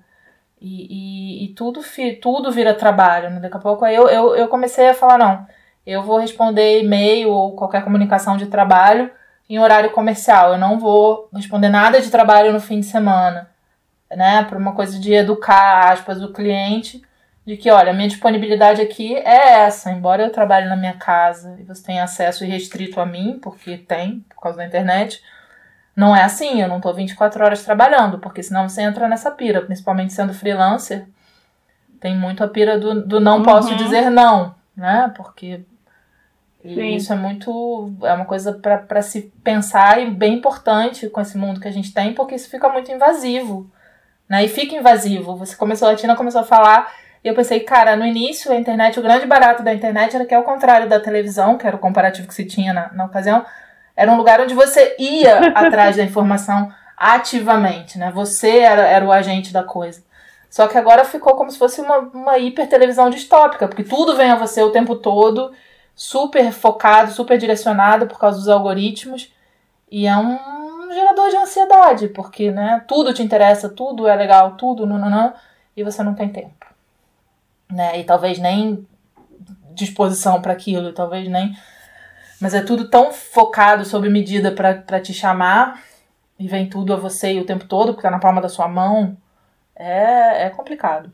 [0.62, 1.82] e, e, e tudo,
[2.22, 3.40] tudo vira trabalho, né?
[3.40, 5.48] Daqui a pouco aí eu, eu, eu comecei a falar, não,
[5.86, 9.12] eu vou responder e-mail ou qualquer comunicação de trabalho
[9.50, 13.50] em horário comercial, eu não vou responder nada de trabalho no fim de semana
[14.16, 17.02] né, para uma coisa de educar, aspas, o cliente,
[17.46, 21.64] de que, olha, minha disponibilidade aqui é essa, embora eu trabalhe na minha casa e
[21.64, 25.22] você tenha acesso irrestrito a mim, porque tem, por causa da internet,
[25.98, 29.62] não é assim, eu não estou 24 horas trabalhando, porque senão você entra nessa pira,
[29.62, 31.06] principalmente sendo freelancer,
[32.00, 33.44] tem muito a pira do, do não uhum.
[33.44, 35.62] posso dizer não, né, porque
[36.62, 36.96] Sim.
[36.96, 37.92] isso é muito.
[38.04, 41.94] É uma coisa para se pensar e bem importante com esse mundo que a gente
[41.94, 43.70] tem, porque isso fica muito invasivo
[44.28, 44.46] né?
[44.46, 45.36] E fica invasivo.
[45.38, 46.92] Você começou, a Tina começou a falar,
[47.24, 50.36] e eu pensei, cara, no início a internet, o grande barato da internet era que
[50.36, 53.46] ao contrário da televisão, que era o comparativo que se tinha na, na ocasião,
[53.98, 58.12] era um lugar onde você ia atrás da informação ativamente, né?
[58.12, 60.06] Você era, era o agente da coisa.
[60.50, 64.32] Só que agora ficou como se fosse uma, uma hiper televisão distópica, porque tudo vem
[64.32, 65.52] a você o tempo todo,
[65.94, 69.34] super focado, super direcionado por causa dos algoritmos,
[69.92, 70.38] e é um
[70.94, 75.34] gerador de ansiedade, porque né, tudo te interessa, tudo é legal, tudo, não, não, não,
[75.76, 76.66] e você não tem tempo.
[77.70, 78.00] Né?
[78.00, 78.88] E talvez nem
[79.72, 81.56] disposição para aquilo, talvez nem.
[82.40, 85.84] Mas é tudo tão focado sob medida para te chamar,
[86.40, 88.68] e vem tudo a você e o tempo todo, porque tá na palma da sua
[88.68, 89.18] mão.
[89.76, 91.12] É, é complicado.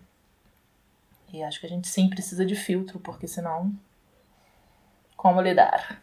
[1.34, 3.72] E acho que a gente sim precisa de filtro, porque senão.
[5.16, 6.02] Como lidar?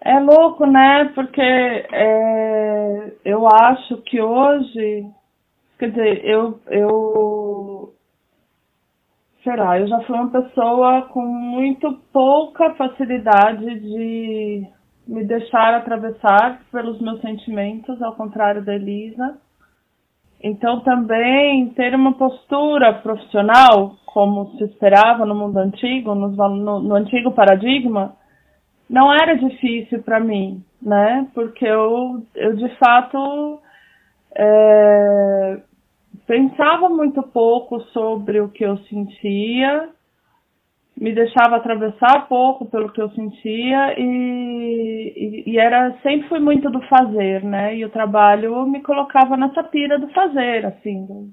[0.00, 1.06] É louco, né?
[1.14, 5.06] Porque é, eu acho que hoje,
[5.78, 7.94] quer dizer, eu, eu,
[9.48, 14.66] sei lá, eu já fui uma pessoa com muito pouca facilidade de
[15.06, 19.38] me deixar atravessar pelos meus sentimentos, ao contrário da Elisa.
[20.44, 26.94] Então, também ter uma postura profissional, como se esperava no mundo antigo, no, no, no
[26.94, 28.14] antigo paradigma,
[28.88, 31.26] não era difícil para mim, né?
[31.34, 33.60] Porque eu, eu de fato,
[34.36, 35.62] é,
[36.28, 39.88] pensava muito pouco sobre o que eu sentia
[41.00, 46.68] me deixava atravessar pouco pelo que eu sentia e, e, e, era sempre fui muito
[46.70, 47.76] do fazer, né?
[47.76, 51.32] E o trabalho me colocava nessa pira do fazer, assim.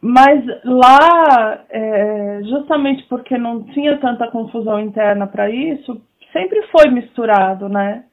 [0.00, 6.02] Mas lá, é, justamente porque não tinha tanta confusão interna para isso,
[6.32, 8.04] sempre foi misturado, né?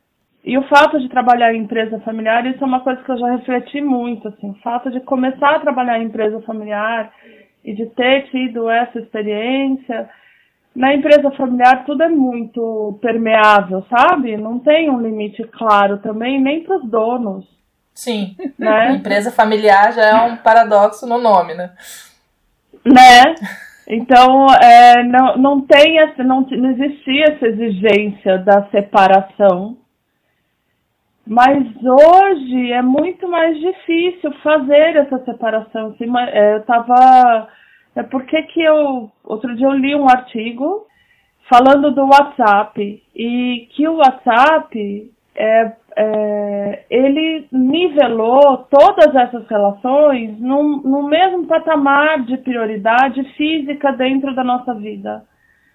[0.44, 3.32] E o fato de trabalhar em empresa familiar, isso é uma coisa que eu já
[3.32, 7.12] refleti muito, assim, o fato de começar a trabalhar em empresa familiar
[7.64, 10.10] e de ter tido essa experiência.
[10.76, 14.38] Na empresa familiar tudo é muito permeável, sabe?
[14.38, 17.46] Não tem um limite claro também, nem para os donos.
[17.94, 18.36] Sim.
[18.58, 18.94] Né?
[18.96, 21.72] empresa familiar já é um paradoxo no nome, né?
[22.86, 23.36] Né?
[23.88, 29.78] Então, é, não, não tem essa, não, não existia essa exigência da separação.
[31.30, 35.96] Mas hoje é muito mais difícil fazer essa separação.
[36.34, 37.48] É, eu estava
[37.96, 40.88] é porque que eu outro dia eu li um artigo
[41.48, 50.82] falando do WhatsApp e que o WhatsApp é, é, ele nivelou todas essas relações num,
[50.82, 55.24] no mesmo patamar de prioridade física dentro da nossa vida.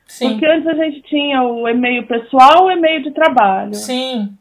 [0.07, 0.31] Sim.
[0.31, 3.75] Porque antes a gente tinha o e-mail pessoal e o e-mail de trabalho.
[3.75, 4.37] Sim.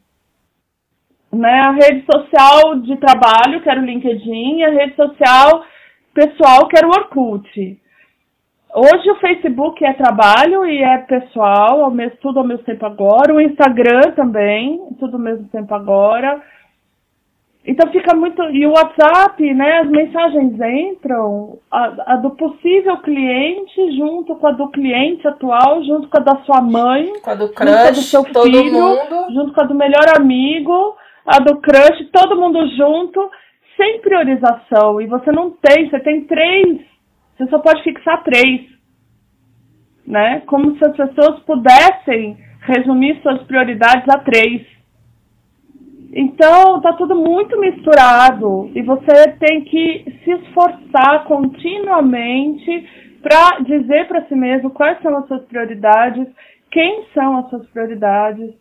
[1.33, 5.65] Né, a rede social de trabalho, que era o LinkedIn, e a rede social
[6.13, 7.79] pessoal, que era o Orkut.
[8.75, 13.33] Hoje o Facebook é trabalho e é pessoal, ao mesmo, tudo ao mesmo tempo agora.
[13.33, 16.41] O Instagram também, tudo ao mesmo tempo agora.
[17.65, 18.41] Então fica muito.
[18.49, 19.79] E o WhatsApp, né?
[19.79, 26.09] As mensagens entram, a, a, do possível cliente junto com a do cliente atual, junto
[26.09, 29.33] com a da sua mãe, com a do crush, com a do seu filho, mundo.
[29.33, 33.29] junto com a do melhor amigo, a do crush, todo mundo junto
[33.77, 35.01] sem priorização.
[35.01, 36.81] E você não tem, você tem três,
[37.37, 38.71] você só pode fixar três.
[40.05, 40.41] Né?
[40.45, 44.65] Como se as pessoas pudessem resumir suas prioridades a três.
[46.15, 52.87] Então, tá tudo muito misturado e você tem que se esforçar continuamente
[53.21, 56.27] para dizer para si mesmo quais são as suas prioridades,
[56.69, 58.53] quem são as suas prioridades,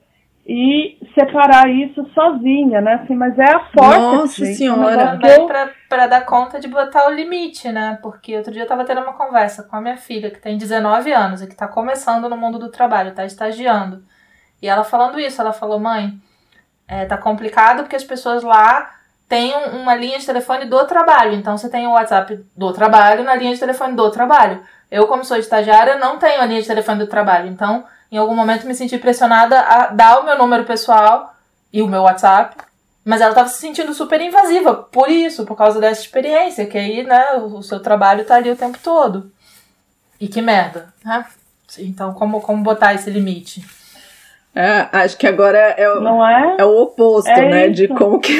[0.44, 2.94] e separar isso sozinha, né?
[2.94, 3.98] Assim, mas é a força.
[3.98, 5.12] Nossa gente, senhora!
[5.12, 7.98] Também pra, pra dar conta de botar o limite, né?
[8.02, 11.12] Porque outro dia eu tava tendo uma conversa com a minha filha, que tem 19
[11.12, 14.04] anos e que tá começando no mundo do trabalho, tá estagiando.
[14.60, 16.20] E ela falando isso, ela falou, mãe,
[16.88, 18.90] é, tá complicado porque as pessoas lá
[19.28, 21.34] têm uma linha de telefone do trabalho.
[21.34, 24.60] Então você tem o WhatsApp do trabalho na linha de telefone do trabalho.
[24.90, 27.48] Eu, como sou estagiária, não tenho a linha de telefone do trabalho.
[27.48, 31.34] Então em algum momento me senti pressionada a dar o meu número pessoal
[31.72, 32.56] e o meu WhatsApp.
[33.02, 37.02] Mas ela estava se sentindo super invasiva por isso, por causa dessa experiência, que aí,
[37.02, 39.32] né, o seu trabalho tá ali o tempo todo.
[40.20, 41.24] E que merda, né?
[41.78, 43.64] Então, como, como botar esse limite?
[44.54, 46.56] É, acho que agora é o, Não é?
[46.58, 47.66] é o oposto, é né?
[47.68, 47.74] Isso.
[47.74, 48.38] De como que.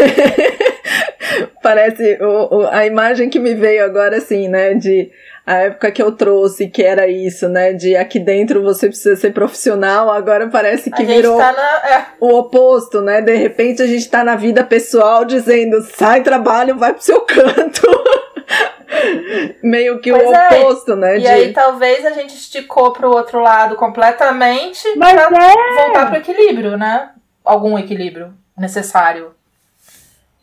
[1.62, 4.74] Parece o, o, a imagem que me veio agora, assim, né?
[4.74, 5.10] De
[5.44, 7.72] a época que eu trouxe, que era isso, né?
[7.72, 12.06] De aqui dentro você precisa ser profissional, agora parece que virou tá na, é.
[12.20, 13.20] o oposto, né?
[13.20, 17.82] De repente a gente tá na vida pessoal dizendo sai trabalho, vai pro seu canto.
[19.62, 20.48] Meio que pois o é.
[20.60, 21.18] oposto, né?
[21.18, 21.26] E de...
[21.26, 25.84] aí talvez a gente esticou pro outro lado completamente Mas pra é.
[25.84, 27.10] voltar pro equilíbrio, né?
[27.44, 29.34] Algum equilíbrio necessário.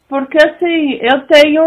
[0.10, 1.64] Porque assim, eu tenho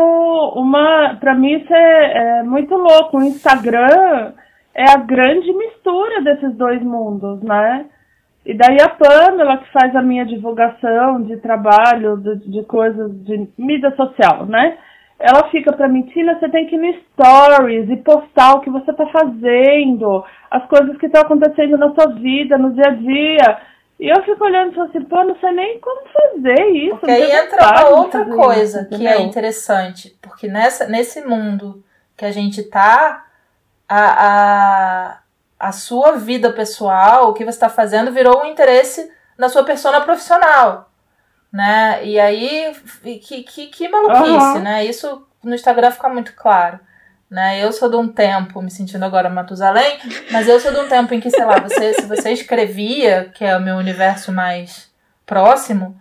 [0.56, 1.16] uma.
[1.20, 3.16] Pra mim isso é, é, muito louco.
[3.16, 4.32] O Instagram
[4.74, 7.86] é a grande mistura desses dois mundos, né?
[8.44, 13.48] E daí a Pamela, que faz a minha divulgação de trabalho, de, de coisas de
[13.56, 14.76] mídia social, né?
[15.20, 18.70] Ela fica pra mim, Tina, você tem que ir no Stories e postar o que
[18.70, 23.58] você tá fazendo, as coisas que estão acontecendo na sua vida, no dia a dia.
[24.02, 26.96] E eu fico olhando e falo assim, pô, não sei nem como fazer isso.
[26.96, 30.18] Porque aí entra uma outra coisa isso, que é interessante.
[30.20, 31.84] Porque nessa, nesse mundo
[32.16, 33.24] que a gente tá,
[33.88, 35.18] a, a,
[35.56, 40.00] a sua vida pessoal, o que você está fazendo, virou um interesse na sua persona
[40.00, 40.90] profissional.
[41.52, 42.04] Né?
[42.04, 42.74] E aí,
[43.04, 44.62] que, que, que maluquice, uhum.
[44.62, 44.84] né?
[44.84, 46.80] Isso no Instagram fica muito claro.
[47.32, 47.64] Né?
[47.64, 49.98] Eu sou de um tempo, me sentindo agora Matusalém,
[50.30, 53.42] mas eu sou de um tempo em que, sei lá, você, se você escrevia, que
[53.42, 54.90] é o meu universo mais
[55.24, 55.98] próximo,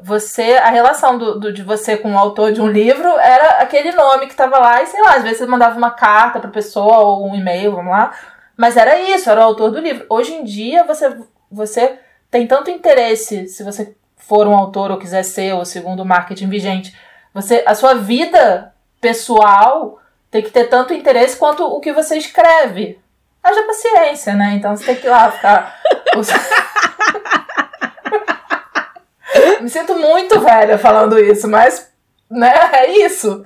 [0.00, 3.90] você a relação do, do, de você com o autor de um livro era aquele
[3.90, 6.98] nome que estava lá e sei lá às vezes você mandava uma carta para pessoa
[6.98, 8.12] ou um e-mail vamos lá
[8.56, 11.16] mas era isso era o autor do livro hoje em dia você
[11.50, 11.98] você
[12.30, 16.48] tem tanto interesse se você for um autor ou quiser ser ou segundo o marketing
[16.48, 16.96] vigente
[17.34, 19.98] você a sua vida pessoal
[20.30, 22.98] tem que ter tanto interesse quanto o que você escreve
[23.42, 25.78] haja paciência né então você tem que ir lá ficar
[29.60, 31.92] Me sinto muito velha falando isso, mas,
[32.30, 33.44] né, é isso.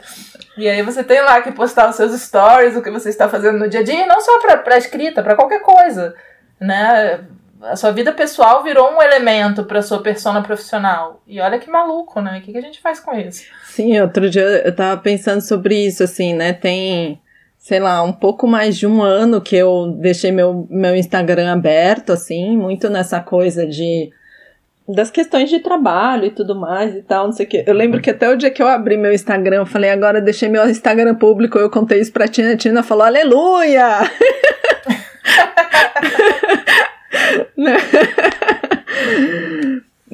[0.57, 3.59] E aí você tem lá que postar os seus stories, o que você está fazendo
[3.59, 6.14] no dia a dia, e não só pra, pra escrita, para qualquer coisa,
[6.61, 7.24] né?
[7.62, 11.22] A sua vida pessoal virou um elemento para sua persona profissional.
[11.26, 12.39] E olha que maluco, né?
[12.39, 13.45] O que, que a gente faz com isso?
[13.75, 16.53] Sim, outro dia eu tava pensando sobre isso, assim, né?
[16.53, 17.18] Tem,
[17.57, 22.12] sei lá, um pouco mais de um ano que eu deixei meu, meu Instagram aberto,
[22.12, 24.11] assim, muito nessa coisa de
[24.87, 27.64] das questões de trabalho e tudo mais e tal, não sei o que.
[27.66, 30.51] Eu lembro que até o dia que eu abri meu Instagram, eu falei, agora deixei
[30.51, 34.01] meu Instagram público, eu contei isso pra Tina, a Tina falou, aleluia!
[37.57, 37.77] Né?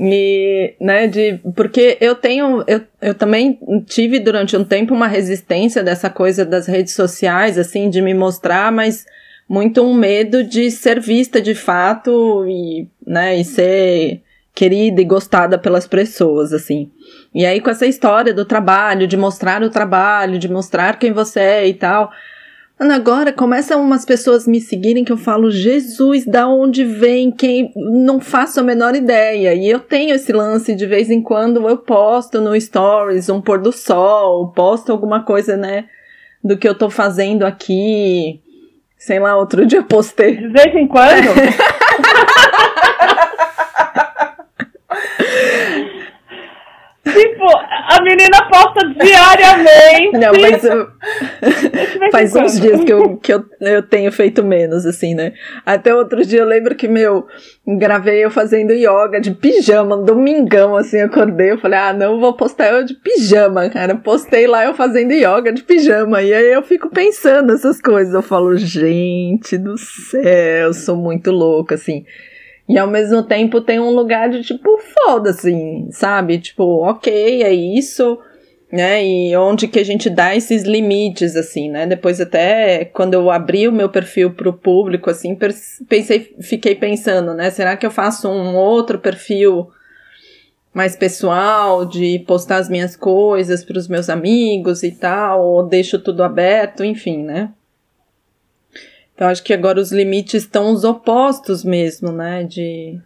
[0.00, 5.82] E, né, de, porque eu tenho, eu, eu também tive durante um tempo uma resistência
[5.82, 9.04] dessa coisa das redes sociais, assim, de me mostrar, mas
[9.48, 14.22] muito um medo de ser vista de fato e, né, e ser
[14.54, 16.90] querida e gostada pelas pessoas, assim.
[17.34, 21.40] E aí, com essa história do trabalho, de mostrar o trabalho, de mostrar quem você
[21.40, 22.10] é e tal.
[22.78, 27.28] Mano, agora começam umas pessoas me seguirem que eu falo, Jesus, da onde vem?
[27.28, 29.52] Quem não faço a menor ideia.
[29.52, 33.60] E eu tenho esse lance de vez em quando eu posto no Stories um pôr
[33.60, 35.86] do sol, posto alguma coisa, né,
[36.42, 38.40] do que eu tô fazendo aqui.
[38.96, 40.36] Sei lá, outro dia eu postei.
[40.36, 41.34] De vez em quando?
[47.12, 47.46] Tipo,
[47.88, 50.18] a menina posta diariamente.
[50.18, 50.88] Não, mas eu...
[52.12, 55.32] faz uns dias que, eu, que eu, eu tenho feito menos, assim, né?
[55.64, 57.26] Até outro dia eu lembro que, meu,
[57.66, 61.52] gravei eu fazendo yoga de pijama, um domingão, assim, acordei.
[61.52, 63.96] Eu falei, ah, não vou postar eu de pijama, cara.
[63.96, 66.20] Postei lá eu fazendo yoga de pijama.
[66.20, 68.12] E aí eu fico pensando essas coisas.
[68.12, 72.04] Eu falo, gente do céu, eu sou muito louca, assim.
[72.68, 76.38] E ao mesmo tempo tem um lugar de tipo, foda assim, sabe?
[76.38, 78.18] Tipo, ok, é isso,
[78.70, 79.02] né?
[79.04, 81.86] E onde que a gente dá esses limites, assim, né?
[81.86, 85.36] Depois até quando eu abri o meu perfil pro público, assim,
[85.88, 87.50] pensei, fiquei pensando, né?
[87.50, 89.70] Será que eu faço um outro perfil
[90.74, 95.98] mais pessoal, de postar as minhas coisas para os meus amigos e tal, ou deixo
[95.98, 97.50] tudo aberto, enfim, né?
[99.18, 102.44] Então acho que agora os limites estão os opostos mesmo, né?
[102.44, 103.02] De.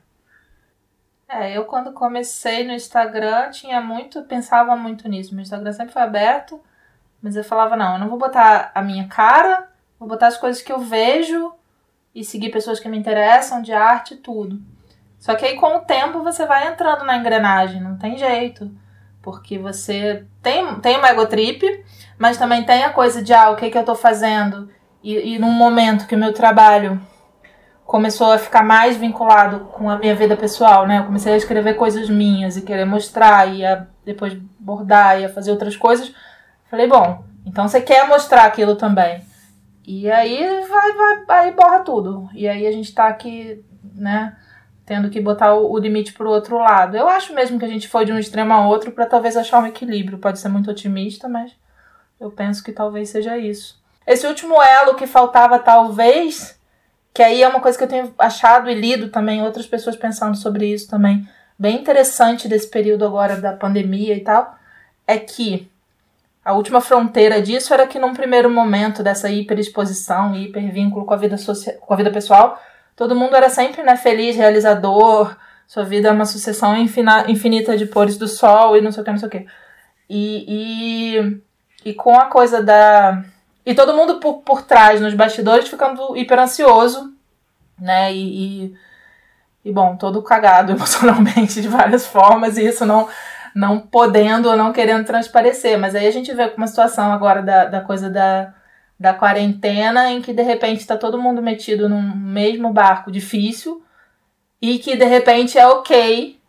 [1.26, 5.34] É, eu quando comecei no Instagram tinha muito, pensava muito nisso.
[5.34, 6.60] Meu Instagram sempre foi aberto,
[7.22, 10.60] mas eu falava, não, eu não vou botar a minha cara, vou botar as coisas
[10.60, 11.50] que eu vejo
[12.14, 14.60] e seguir pessoas que me interessam, de arte e tudo.
[15.18, 18.70] Só que aí com o tempo você vai entrando na engrenagem, não tem jeito.
[19.22, 21.62] Porque você tem, tem uma egotrip,
[22.18, 24.68] mas também tem a coisa de, ah, o que, que eu tô fazendo?
[25.02, 27.00] E, e num momento que o meu trabalho
[27.84, 31.00] começou a ficar mais vinculado com a minha vida pessoal, né?
[31.00, 35.28] Eu comecei a escrever coisas minhas e querer mostrar e a depois bordar e a
[35.28, 36.14] fazer outras coisas.
[36.70, 39.22] Falei, bom, então você quer mostrar aquilo também.
[39.86, 40.92] E aí vai,
[41.26, 42.28] vai, aí borra tudo.
[42.32, 44.36] E aí a gente tá aqui, né,
[44.86, 46.96] tendo que botar o, limite pro outro lado.
[46.96, 49.60] Eu acho mesmo que a gente foi de um extremo a outro para talvez achar
[49.60, 50.18] um equilíbrio.
[50.18, 51.52] Pode ser muito otimista, mas
[52.20, 53.81] eu penso que talvez seja isso.
[54.06, 56.58] Esse último elo que faltava, talvez,
[57.14, 60.36] que aí é uma coisa que eu tenho achado e lido também, outras pessoas pensando
[60.36, 61.28] sobre isso também,
[61.58, 64.56] bem interessante desse período agora da pandemia e tal,
[65.06, 65.70] é que
[66.44, 71.36] a última fronteira disso era que num primeiro momento dessa hiperexposição hipervínculo com a vida
[71.36, 72.60] social, com a vida pessoal,
[72.96, 75.36] todo mundo era sempre né, feliz, realizador,
[75.66, 79.10] sua vida é uma sucessão infinita de pores do sol e não sei o que,
[79.10, 79.46] não sei o que.
[80.10, 81.14] E,
[81.86, 83.24] e, e com a coisa da
[83.64, 87.12] e todo mundo por, por trás, nos bastidores, ficando hiper ansioso,
[87.78, 88.12] né?
[88.12, 88.74] E, e,
[89.64, 93.08] e, bom, todo cagado emocionalmente de várias formas, e isso não,
[93.54, 95.78] não podendo ou não querendo transparecer.
[95.78, 98.52] Mas aí a gente vê com uma situação agora da, da coisa da,
[98.98, 103.82] da quarentena em que de repente está todo mundo metido num mesmo barco difícil
[104.60, 106.40] e que de repente é ok,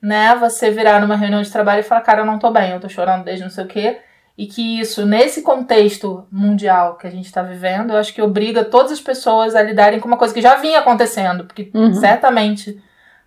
[0.00, 0.34] né?
[0.36, 2.88] Você virar numa reunião de trabalho e falar, cara, eu não tô bem, eu tô
[2.88, 4.00] chorando desde não sei o quê.
[4.36, 8.64] E que isso, nesse contexto mundial que a gente está vivendo, eu acho que obriga
[8.64, 11.44] todas as pessoas a lidarem com uma coisa que já vinha acontecendo.
[11.44, 11.94] Porque uhum.
[11.94, 12.82] certamente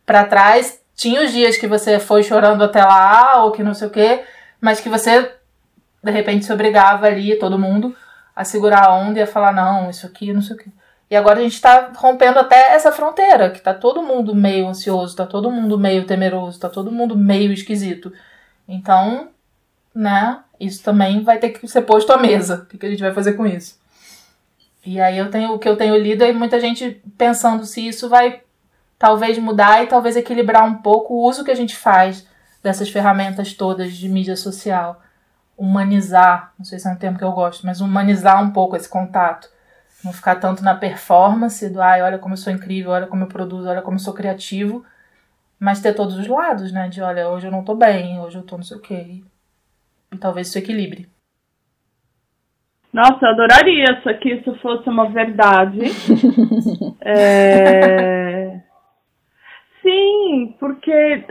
[0.05, 3.87] para trás tinha os dias que você foi chorando até lá, ou que não sei
[3.87, 4.23] o quê,
[4.59, 5.31] mas que você
[6.03, 7.95] de repente se obrigava ali, todo mundo,
[8.35, 10.69] a segurar a onda e a falar, não, isso aqui, não sei o quê.
[11.09, 15.15] E agora a gente está rompendo até essa fronteira, que tá todo mundo meio ansioso,
[15.15, 18.11] tá todo mundo meio temeroso, tá todo mundo meio esquisito.
[18.67, 19.29] Então,
[19.95, 22.63] né, isso também vai ter que ser posto à mesa.
[22.63, 23.79] O que, que a gente vai fazer com isso?
[24.85, 28.09] E aí eu tenho o que eu tenho lido é muita gente pensando se isso
[28.09, 28.41] vai
[28.99, 32.27] talvez mudar e talvez equilibrar um pouco o uso que a gente faz
[32.61, 35.01] dessas ferramentas todas de mídia social
[35.57, 38.89] humanizar, não sei se é um termo que eu gosto, mas humanizar um pouco esse
[38.89, 39.47] contato.
[40.03, 43.27] Não ficar tanto na performance do, ai, olha como eu sou incrível, olha como eu
[43.27, 44.83] produzo, olha como eu sou criativo,
[45.57, 46.89] mas ter todos os lados, né?
[46.89, 49.23] De, olha, hoje eu não tô bem, hoje eu tô não sei o quê.
[50.19, 51.07] Talvez isso equilibre.
[52.93, 55.79] Nossa, eu adoraria que isso fosse uma verdade.
[57.01, 58.61] é...
[59.81, 61.25] Sim, porque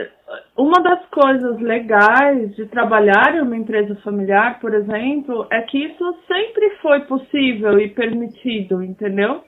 [0.56, 6.16] uma das coisas legais de trabalhar em uma empresa familiar, por exemplo, é que isso
[6.26, 9.42] sempre foi possível e permitido, entendeu?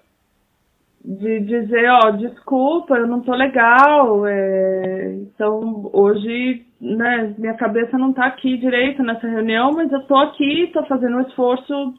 [1.05, 5.13] De dizer, ó, desculpa, eu não tô legal, é...
[5.17, 10.71] então hoje, né, minha cabeça não tá aqui direito nessa reunião, mas eu tô aqui,
[10.73, 11.95] tô fazendo um esforço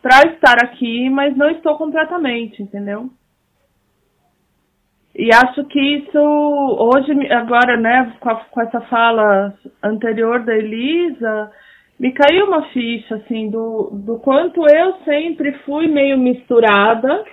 [0.00, 3.10] para estar aqui, mas não estou completamente, entendeu?
[5.18, 11.50] E acho que isso, hoje, agora, né, com, a, com, essa fala anterior da Elisa,
[11.98, 17.24] me caiu uma ficha, assim, do, do quanto eu sempre fui meio misturada.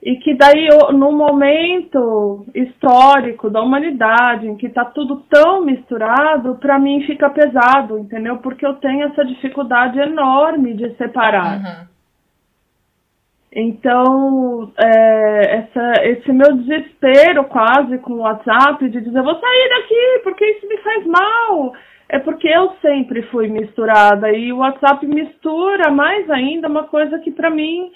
[0.00, 6.78] E que daí, no momento histórico da humanidade, em que está tudo tão misturado, para
[6.78, 8.36] mim fica pesado, entendeu?
[8.38, 11.58] Porque eu tenho essa dificuldade enorme de separar.
[11.58, 11.88] Uhum.
[13.52, 20.20] Então, é, essa, esse meu desespero quase com o WhatsApp de dizer, vou sair daqui
[20.22, 21.72] porque isso me faz mal,
[22.08, 27.32] é porque eu sempre fui misturada e o WhatsApp mistura mais ainda uma coisa que
[27.32, 27.90] para mim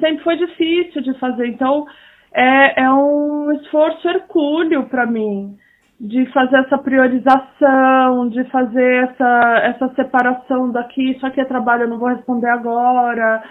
[0.00, 1.46] sempre foi difícil de fazer.
[1.48, 1.86] Então,
[2.32, 5.56] é, é um esforço hercúleo para mim
[6.00, 11.88] de fazer essa priorização, de fazer essa, essa separação daqui, isso aqui é trabalho, eu
[11.88, 13.42] não vou responder agora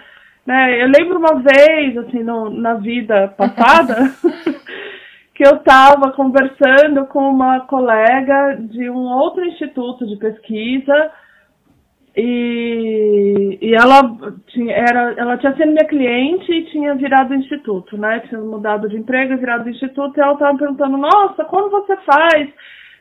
[0.48, 0.82] né?
[0.82, 4.10] Eu lembro uma vez, assim, no, na vida passada,
[5.36, 11.12] que eu estava conversando com uma colega de um outro instituto de pesquisa
[12.20, 14.16] e, e ela,
[14.48, 18.20] tinha, era, ela tinha sido minha cliente e tinha virado instituto, né?
[18.28, 22.48] Tinha mudado de emprego e virado instituto e ela estava perguntando, nossa, como você faz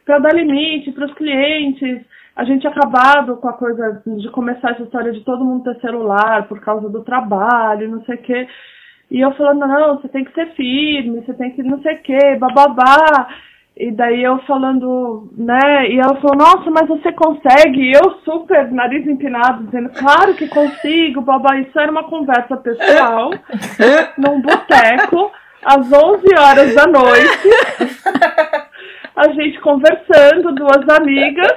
[0.06, 2.06] para dar limite para os clientes?
[2.38, 5.82] a gente tinha acabado com a coisa de começar essa história de todo mundo ter
[5.82, 8.48] celular por causa do trabalho, não sei o quê.
[9.10, 12.02] E eu falando, não, você tem que ser firme, você tem que não sei o
[12.04, 13.28] quê, bababá.
[13.80, 15.88] E daí eu falando, né?
[15.88, 17.80] E ela falou, nossa, mas você consegue?
[17.80, 21.58] E eu super, nariz empinado, dizendo, claro que consigo, babá.
[21.58, 23.30] Isso era uma conversa pessoal,
[24.18, 25.32] num boteco,
[25.64, 27.50] às 11 horas da noite.
[29.16, 31.54] A gente conversando, duas amigas.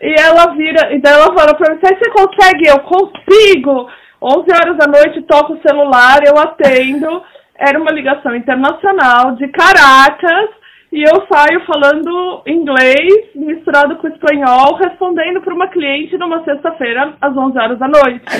[0.00, 2.66] E ela vira, e daí ela fala pra mim, você consegue?
[2.66, 3.90] Eu consigo!
[4.22, 7.22] 11 horas da noite, toco o celular, eu atendo.
[7.60, 10.48] Era uma ligação internacional de Caracas
[10.90, 17.36] e eu saio falando inglês misturado com espanhol, respondendo para uma cliente numa sexta-feira às
[17.36, 18.24] 11 horas da noite.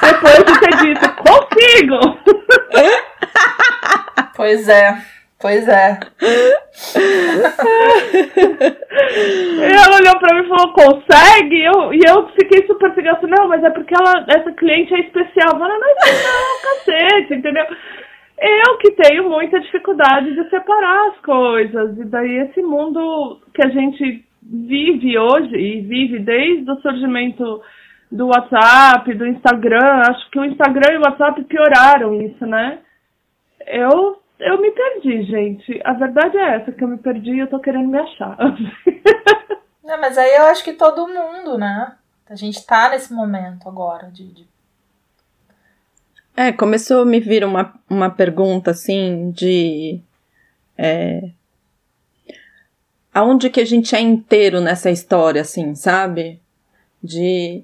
[0.00, 1.98] Depois de ter dito, consigo!
[4.36, 4.98] Pois é.
[5.40, 5.98] Pois é.
[9.58, 11.62] e ela olhou pra mim e falou, consegue?
[11.62, 15.52] Eu, e eu fiquei super assim, não, mas é porque ela, essa cliente é especial.
[15.52, 17.64] Eu falei, não, não, cacete, entendeu?
[18.38, 21.98] Eu que tenho muita dificuldade de separar as coisas.
[21.98, 27.62] E daí esse mundo que a gente vive hoje, e vive desde o surgimento
[28.10, 32.80] do WhatsApp, do Instagram, acho que o Instagram e o WhatsApp pioraram isso, né?
[33.66, 35.80] Eu eu me perdi, gente.
[35.84, 38.36] A verdade é essa, que eu me perdi e eu tô querendo me achar.
[39.82, 41.96] Não, mas aí eu acho que todo mundo, né?
[42.28, 44.26] A gente tá nesse momento agora de.
[44.32, 44.53] de...
[46.36, 50.00] É, começou a me vir uma, uma pergunta assim de.
[50.76, 51.30] É,
[53.12, 56.40] aonde que a gente é inteiro nessa história, assim, sabe?
[57.02, 57.62] De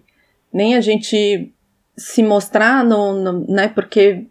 [0.53, 1.53] nem a gente
[1.97, 4.27] se mostrar no, no, né, porque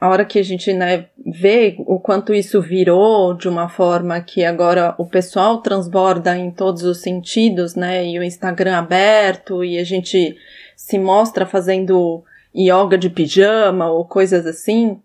[0.00, 4.44] a hora que a gente, né, vê o quanto isso virou de uma forma que
[4.44, 9.84] agora o pessoal transborda em todos os sentidos, né, e o Instagram aberto e a
[9.84, 10.36] gente
[10.74, 12.24] se mostra fazendo
[12.54, 15.00] yoga de pijama ou coisas assim,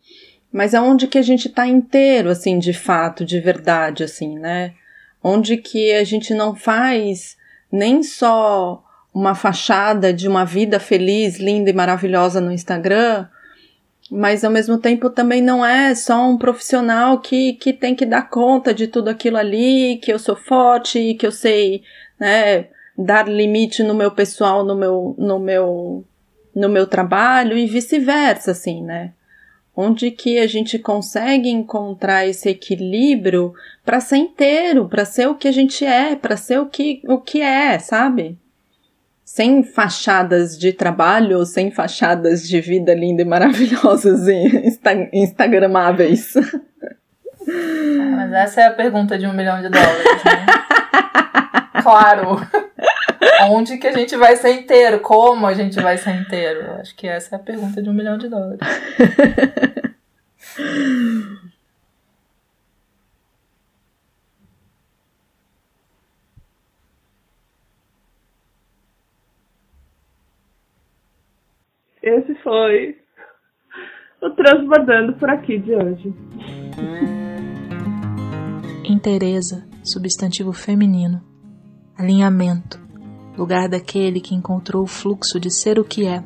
[0.51, 4.73] mas é onde que a gente tá inteiro, assim, de fato, de verdade, assim, né?
[5.23, 7.37] Onde que a gente não faz
[7.71, 8.83] nem só
[9.13, 13.27] uma fachada de uma vida feliz, linda e maravilhosa no Instagram,
[14.11, 18.29] mas ao mesmo tempo também não é só um profissional que, que tem que dar
[18.29, 21.81] conta de tudo aquilo ali, que eu sou forte, que eu sei,
[22.19, 22.67] né,
[22.97, 26.05] dar limite no meu pessoal, no meu, no meu,
[26.57, 29.11] no meu trabalho e vice-versa, assim, né?
[29.75, 33.53] Onde que a gente consegue encontrar esse equilíbrio
[33.85, 37.19] para ser inteiro, para ser o que a gente é, para ser o que, o
[37.19, 38.37] que é, sabe?
[39.27, 46.33] sem fachadas de trabalho, sem fachadas de vida linda e maravilhosas e insta instagramáveis.
[47.45, 50.45] Mas essa é a pergunta de um milhão de dólares, né?
[51.83, 52.39] claro.
[53.49, 54.99] Onde que a gente vai ser inteiro?
[54.99, 56.71] Como a gente vai ser inteiro?
[56.79, 58.59] Acho que essa é a pergunta de um milhão de dólares.
[72.07, 72.97] esse foi
[74.21, 76.13] o Transbordando por aqui de hoje.
[78.85, 81.21] Interesa, substantivo feminino.
[81.97, 82.79] Alinhamento,
[83.37, 86.23] lugar daquele que encontrou o fluxo de ser o que é.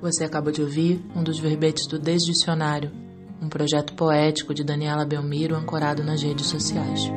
[0.00, 2.92] Você acaba de ouvir um dos verbetes do Desdicionário,
[3.40, 7.10] um projeto poético de Daniela Belmiro ancorado nas redes sociais.